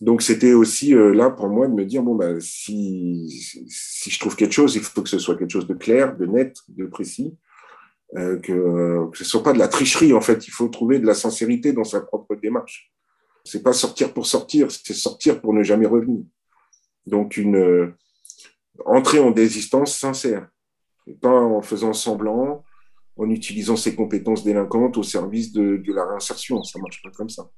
Donc, 0.00 0.22
c'était 0.22 0.52
aussi 0.52 0.92
là 0.92 1.30
pour 1.30 1.48
moi 1.48 1.68
de 1.68 1.72
me 1.72 1.84
dire 1.84 2.02
bon, 2.02 2.14
ben, 2.14 2.38
si, 2.40 3.26
si 3.68 4.10
je 4.10 4.20
trouve 4.20 4.36
quelque 4.36 4.52
chose, 4.52 4.76
il 4.76 4.82
faut 4.82 5.02
que 5.02 5.08
ce 5.08 5.18
soit 5.18 5.36
quelque 5.36 5.52
chose 5.52 5.66
de 5.66 5.74
clair, 5.74 6.16
de 6.16 6.26
net, 6.26 6.56
de 6.68 6.86
précis. 6.86 7.36
que, 8.14 8.38
que 9.10 9.16
ce 9.16 9.24
ne 9.24 9.28
soit 9.28 9.42
pas 9.42 9.54
de 9.54 9.58
la 9.58 9.68
tricherie, 9.68 10.12
en 10.12 10.20
fait. 10.20 10.46
Il 10.46 10.50
faut 10.50 10.68
trouver 10.68 10.98
de 10.98 11.06
la 11.06 11.14
sincérité 11.14 11.72
dans 11.72 11.84
sa 11.84 12.00
propre 12.00 12.34
démarche. 12.36 12.92
C'est 13.46 13.62
pas 13.62 13.72
sortir 13.72 14.12
pour 14.12 14.26
sortir, 14.26 14.68
c'est 14.72 14.92
sortir 14.92 15.40
pour 15.40 15.54
ne 15.54 15.62
jamais 15.62 15.86
revenir. 15.86 16.24
Donc 17.06 17.36
une 17.36 17.56
euh, 17.56 17.94
entrée 18.84 19.20
en 19.20 19.30
désistance 19.30 19.96
sincère, 19.96 20.48
et 21.06 21.14
pas 21.14 21.30
en 21.30 21.62
faisant 21.62 21.92
semblant, 21.92 22.64
en 23.16 23.30
utilisant 23.30 23.76
ses 23.76 23.94
compétences 23.94 24.42
délinquantes 24.42 24.98
au 24.98 25.04
service 25.04 25.52
de, 25.52 25.80
la 25.92 26.04
réinsertion. 26.06 26.62
Ça 26.64 26.80
marche 26.80 27.00
pas 27.04 27.10
comme 27.10 27.28
ça. 27.28 27.48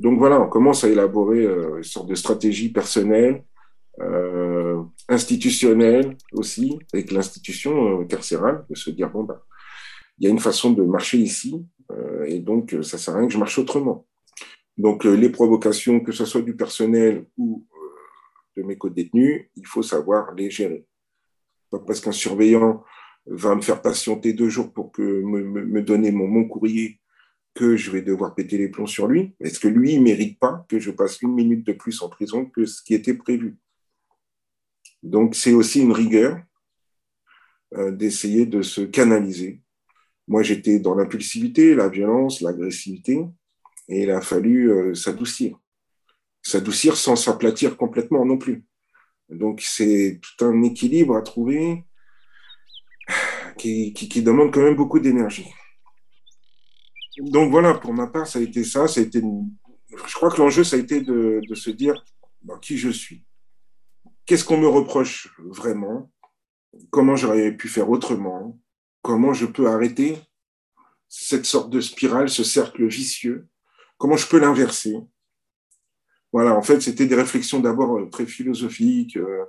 Donc 0.00 0.18
voilà, 0.18 0.40
on 0.40 0.48
commence 0.48 0.82
à 0.82 0.88
élaborer 0.88 1.44
euh, 1.44 1.76
une 1.76 1.84
sorte 1.84 2.08
de 2.08 2.16
stratégie 2.16 2.70
personnelle, 2.70 3.44
euh, 4.00 4.82
institutionnelle 5.08 6.16
aussi, 6.32 6.76
avec 6.92 7.12
l'institution 7.12 8.04
carcérale, 8.06 8.64
de 8.68 8.74
se 8.74 8.90
dire 8.90 9.10
bon 9.10 9.22
ben, 9.22 9.40
il 10.18 10.24
y 10.24 10.26
a 10.26 10.30
une 10.30 10.40
façon 10.40 10.72
de 10.72 10.82
marcher 10.82 11.18
ici, 11.18 11.64
et 12.26 12.40
donc 12.40 12.76
ça 12.82 12.98
sert 12.98 13.14
à 13.14 13.18
rien 13.18 13.28
que 13.28 13.32
je 13.32 13.38
marche 13.38 13.58
autrement. 13.58 14.07
Donc, 14.78 15.04
euh, 15.04 15.14
les 15.14 15.28
provocations, 15.28 16.00
que 16.00 16.12
ce 16.12 16.24
soit 16.24 16.42
du 16.42 16.54
personnel 16.56 17.26
ou 17.36 17.66
euh, 17.74 18.60
de 18.60 18.62
mes 18.62 18.78
co-détenus, 18.78 19.46
il 19.56 19.66
faut 19.66 19.82
savoir 19.82 20.32
les 20.34 20.50
gérer. 20.50 20.86
Parce 21.70 22.00
qu'un 22.00 22.12
surveillant 22.12 22.84
va 23.26 23.56
me 23.56 23.60
faire 23.60 23.82
patienter 23.82 24.32
deux 24.32 24.48
jours 24.48 24.72
pour 24.72 24.92
que 24.92 25.02
me, 25.02 25.82
donner 25.82 26.12
mon, 26.12 26.28
mon, 26.28 26.44
courrier 26.46 27.00
que 27.54 27.76
je 27.76 27.90
vais 27.90 28.02
devoir 28.02 28.36
péter 28.36 28.56
les 28.56 28.68
plombs 28.68 28.86
sur 28.86 29.08
lui. 29.08 29.34
Est-ce 29.40 29.58
que 29.58 29.68
lui, 29.68 29.94
il 29.94 29.98
ne 29.98 30.04
mérite 30.04 30.38
pas 30.38 30.64
que 30.68 30.78
je 30.78 30.92
passe 30.92 31.20
une 31.22 31.34
minute 31.34 31.66
de 31.66 31.72
plus 31.72 32.00
en 32.00 32.08
prison 32.08 32.46
que 32.46 32.64
ce 32.64 32.80
qui 32.80 32.94
était 32.94 33.14
prévu? 33.14 33.58
Donc, 35.02 35.34
c'est 35.34 35.52
aussi 35.52 35.80
une 35.80 35.92
rigueur 35.92 36.40
euh, 37.74 37.90
d'essayer 37.90 38.46
de 38.46 38.62
se 38.62 38.82
canaliser. 38.82 39.60
Moi, 40.28 40.42
j'étais 40.42 40.78
dans 40.78 40.94
l'impulsivité, 40.94 41.74
la 41.74 41.88
violence, 41.88 42.40
l'agressivité. 42.40 43.26
Et 43.88 44.02
il 44.02 44.10
a 44.10 44.20
fallu 44.20 44.70
euh, 44.70 44.94
s'adoucir. 44.94 45.58
S'adoucir 46.42 46.96
sans 46.96 47.16
s'aplatir 47.16 47.76
complètement 47.76 48.24
non 48.24 48.38
plus. 48.38 48.64
Donc 49.28 49.60
c'est 49.62 50.20
tout 50.22 50.44
un 50.44 50.62
équilibre 50.62 51.16
à 51.16 51.22
trouver 51.22 51.84
qui, 53.58 54.22
demande 54.22 54.52
quand 54.52 54.62
même 54.62 54.76
beaucoup 54.76 55.00
d'énergie. 55.00 55.48
Donc 57.18 57.50
voilà, 57.50 57.74
pour 57.74 57.92
ma 57.92 58.06
part, 58.06 58.26
ça 58.26 58.38
a 58.38 58.42
été 58.42 58.64
ça. 58.64 58.86
ça 58.86 59.00
a 59.00 59.02
été 59.02 59.20
Je 59.20 60.14
crois 60.14 60.30
que 60.30 60.38
l'enjeu, 60.38 60.64
ça 60.64 60.76
a 60.76 60.78
été 60.78 61.00
de, 61.00 61.42
se 61.54 61.70
dire 61.70 61.94
qui 62.62 62.78
je 62.78 62.90
suis. 62.90 63.24
Qu'est-ce 64.24 64.44
qu'on 64.44 64.58
me 64.58 64.68
reproche 64.68 65.34
vraiment? 65.38 66.10
Comment 66.90 67.16
j'aurais 67.16 67.52
pu 67.56 67.68
faire 67.68 67.90
autrement? 67.90 68.58
Comment 69.02 69.32
je 69.32 69.46
peux 69.46 69.68
arrêter 69.68 70.18
cette 71.08 71.46
sorte 71.46 71.70
de 71.70 71.80
spirale, 71.80 72.28
ce 72.28 72.44
cercle 72.44 72.86
vicieux? 72.86 73.48
Comment 73.98 74.16
je 74.16 74.28
peux 74.28 74.38
l'inverser 74.38 74.96
Voilà, 76.32 76.54
en 76.54 76.62
fait, 76.62 76.80
c'était 76.80 77.06
des 77.06 77.16
réflexions 77.16 77.58
d'abord 77.58 77.98
euh, 77.98 78.08
très 78.08 78.26
philosophiques, 78.26 79.16
euh, 79.16 79.44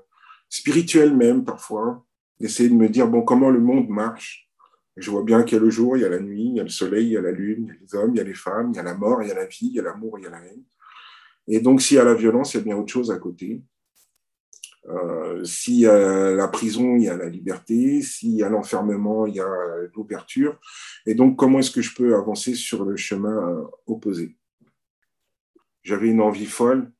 spirituelles 0.49 1.15
même 1.15 1.45
parfois, 1.45 2.03
d'essayer 2.39 2.67
de 2.67 2.73
me 2.73 2.89
dire, 2.89 3.07
bon, 3.07 3.21
comment 3.21 3.51
le 3.51 3.59
monde 3.59 3.87
marche 3.89 4.49
Je 4.97 5.11
vois 5.11 5.23
bien 5.23 5.43
qu'il 5.43 5.59
y 5.59 5.61
a 5.61 5.63
le 5.63 5.69
jour, 5.69 5.97
il 5.97 6.01
y 6.01 6.05
a 6.05 6.09
la 6.09 6.19
nuit, 6.19 6.45
il 6.45 6.55
y 6.55 6.59
a 6.59 6.63
le 6.63 6.69
soleil, 6.69 7.05
il 7.05 7.11
y 7.11 7.17
a 7.17 7.21
la 7.21 7.31
lune, 7.31 7.65
il 7.65 7.67
y 7.67 7.71
a 7.71 7.79
les 7.79 7.95
hommes, 7.95 8.11
il 8.15 8.17
y 8.17 8.21
a 8.21 8.23
les 8.23 8.33
femmes, 8.33 8.71
il 8.73 8.77
y 8.77 8.79
a 8.79 8.83
la 8.83 8.95
mort, 8.95 9.21
il 9.21 9.29
y 9.29 9.31
a 9.31 9.35
la 9.35 9.45
vie, 9.45 9.67
il 9.67 9.73
y 9.73 9.79
a 9.79 9.83
l'amour, 9.83 10.17
il 10.17 10.23
y 10.23 10.27
a 10.27 10.31
la 10.31 10.43
haine. 10.43 10.63
Et 11.47 11.59
donc, 11.59 11.81
s'il 11.81 11.97
y 11.97 11.99
a 11.99 12.03
la 12.03 12.15
violence, 12.15 12.53
il 12.53 12.57
y 12.57 12.59
a 12.61 12.63
bien 12.63 12.77
autre 12.77 12.91
chose 12.91 13.11
à 13.11 13.19
côté. 13.19 13.61
Euh, 14.87 15.43
s'il 15.43 15.75
y 15.75 15.85
a 15.85 16.31
la 16.31 16.47
prison, 16.47 16.95
il 16.95 17.03
y 17.03 17.09
a 17.09 17.17
la 17.17 17.29
liberté. 17.29 18.01
S'il 18.01 18.35
y 18.35 18.43
a 18.43 18.49
l'enfermement, 18.49 19.27
il 19.27 19.35
y 19.35 19.39
a 19.39 19.47
l'ouverture. 19.95 20.59
Et 21.05 21.13
donc, 21.13 21.37
comment 21.37 21.59
est-ce 21.59 21.71
que 21.71 21.81
je 21.81 21.93
peux 21.93 22.15
avancer 22.15 22.55
sur 22.55 22.85
le 22.85 22.95
chemin 22.95 23.49
euh, 23.49 23.63
opposé 23.85 24.38
J'avais 25.83 26.09
une 26.09 26.21
envie 26.21 26.45
folle, 26.45 26.91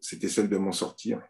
c'était 0.00 0.28
celle 0.28 0.48
de 0.48 0.56
m'en 0.56 0.72
sortir. 0.72 1.20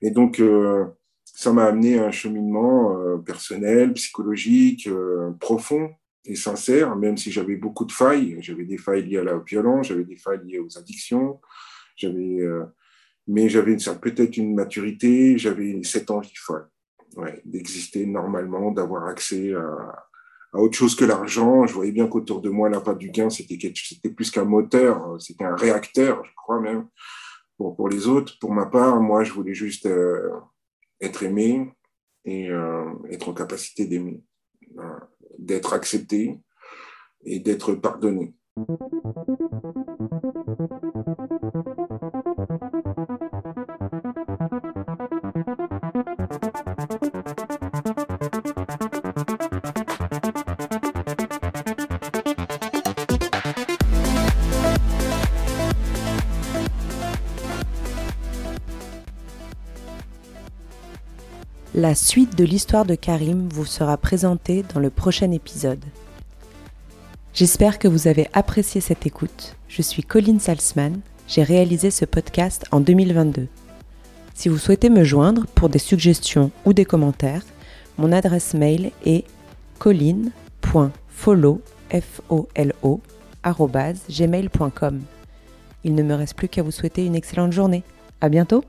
Et 0.00 0.10
donc, 0.10 0.40
euh, 0.40 0.86
ça 1.24 1.52
m'a 1.52 1.64
amené 1.64 1.98
à 1.98 2.06
un 2.06 2.10
cheminement 2.10 3.18
personnel, 3.18 3.92
psychologique, 3.94 4.88
profond 5.40 5.94
et 6.24 6.36
sincère, 6.36 6.94
même 6.96 7.16
si 7.16 7.32
j'avais 7.32 7.56
beaucoup 7.56 7.84
de 7.84 7.92
failles. 7.92 8.36
J'avais 8.40 8.64
des 8.64 8.78
failles 8.78 9.04
liées 9.04 9.18
à 9.18 9.24
la 9.24 9.38
violence, 9.38 9.88
j'avais 9.88 10.04
des 10.04 10.16
failles 10.16 10.44
liées 10.44 10.60
aux 10.60 10.78
addictions, 10.78 11.40
mais 13.26 13.48
j'avais 13.48 13.76
peut-être 14.00 14.36
une 14.36 14.54
maturité, 14.54 15.36
j'avais 15.38 15.82
cette 15.82 16.10
envie 16.10 16.36
folle 16.36 16.68
d'exister 17.44 18.06
normalement, 18.06 18.70
d'avoir 18.72 19.06
accès 19.06 19.54
à, 19.54 20.06
autre 20.60 20.76
chose 20.76 20.94
que 20.94 21.04
l'argent. 21.04 21.66
Je 21.66 21.74
voyais 21.74 21.92
bien 21.92 22.06
qu'autour 22.06 22.40
de 22.40 22.50
moi, 22.50 22.68
l'appât 22.68 22.94
du 22.94 23.10
gain, 23.10 23.30
c'était 23.30 23.58
plus 24.10 24.30
qu'un 24.30 24.44
moteur, 24.44 25.20
c'était 25.20 25.44
un 25.44 25.56
réacteur, 25.56 26.24
je 26.24 26.30
crois 26.36 26.60
même, 26.60 26.86
pour, 27.56 27.76
pour 27.76 27.88
les 27.88 28.06
autres. 28.06 28.38
Pour 28.40 28.52
ma 28.52 28.66
part, 28.66 29.00
moi, 29.00 29.24
je 29.24 29.32
voulais 29.32 29.54
juste 29.54 29.86
euh, 29.86 30.30
être 31.00 31.22
aimé 31.22 31.72
et 32.24 32.50
euh, 32.50 32.84
être 33.10 33.28
en 33.28 33.34
capacité 33.34 33.86
d'aimer, 33.86 34.22
d'être 35.38 35.72
accepté 35.72 36.40
et 37.24 37.40
d'être 37.40 37.74
pardonné. 37.74 38.34
La 61.76 61.96
suite 61.96 62.38
de 62.38 62.44
l'histoire 62.44 62.84
de 62.84 62.94
Karim 62.94 63.48
vous 63.48 63.64
sera 63.64 63.96
présentée 63.96 64.64
dans 64.72 64.78
le 64.78 64.90
prochain 64.90 65.32
épisode. 65.32 65.84
J'espère 67.32 67.80
que 67.80 67.88
vous 67.88 68.06
avez 68.06 68.28
apprécié 68.32 68.80
cette 68.80 69.06
écoute. 69.06 69.56
Je 69.66 69.82
suis 69.82 70.04
Colline 70.04 70.38
Salzman, 70.38 71.00
j'ai 71.26 71.42
réalisé 71.42 71.90
ce 71.90 72.04
podcast 72.04 72.64
en 72.70 72.78
2022. 72.78 73.48
Si 74.34 74.48
vous 74.48 74.58
souhaitez 74.58 74.88
me 74.88 75.02
joindre 75.02 75.46
pour 75.56 75.68
des 75.68 75.80
suggestions 75.80 76.52
ou 76.64 76.72
des 76.72 76.84
commentaires, 76.84 77.42
mon 77.98 78.12
adresse 78.12 78.54
mail 78.54 78.92
est 79.04 79.24
colline.follow, 79.80 81.60
Il 85.82 85.94
ne 85.96 86.02
me 86.04 86.14
reste 86.14 86.36
plus 86.36 86.48
qu'à 86.48 86.62
vous 86.62 86.70
souhaiter 86.70 87.04
une 87.04 87.16
excellente 87.16 87.52
journée. 87.52 87.82
À 88.20 88.28
bientôt! 88.28 88.62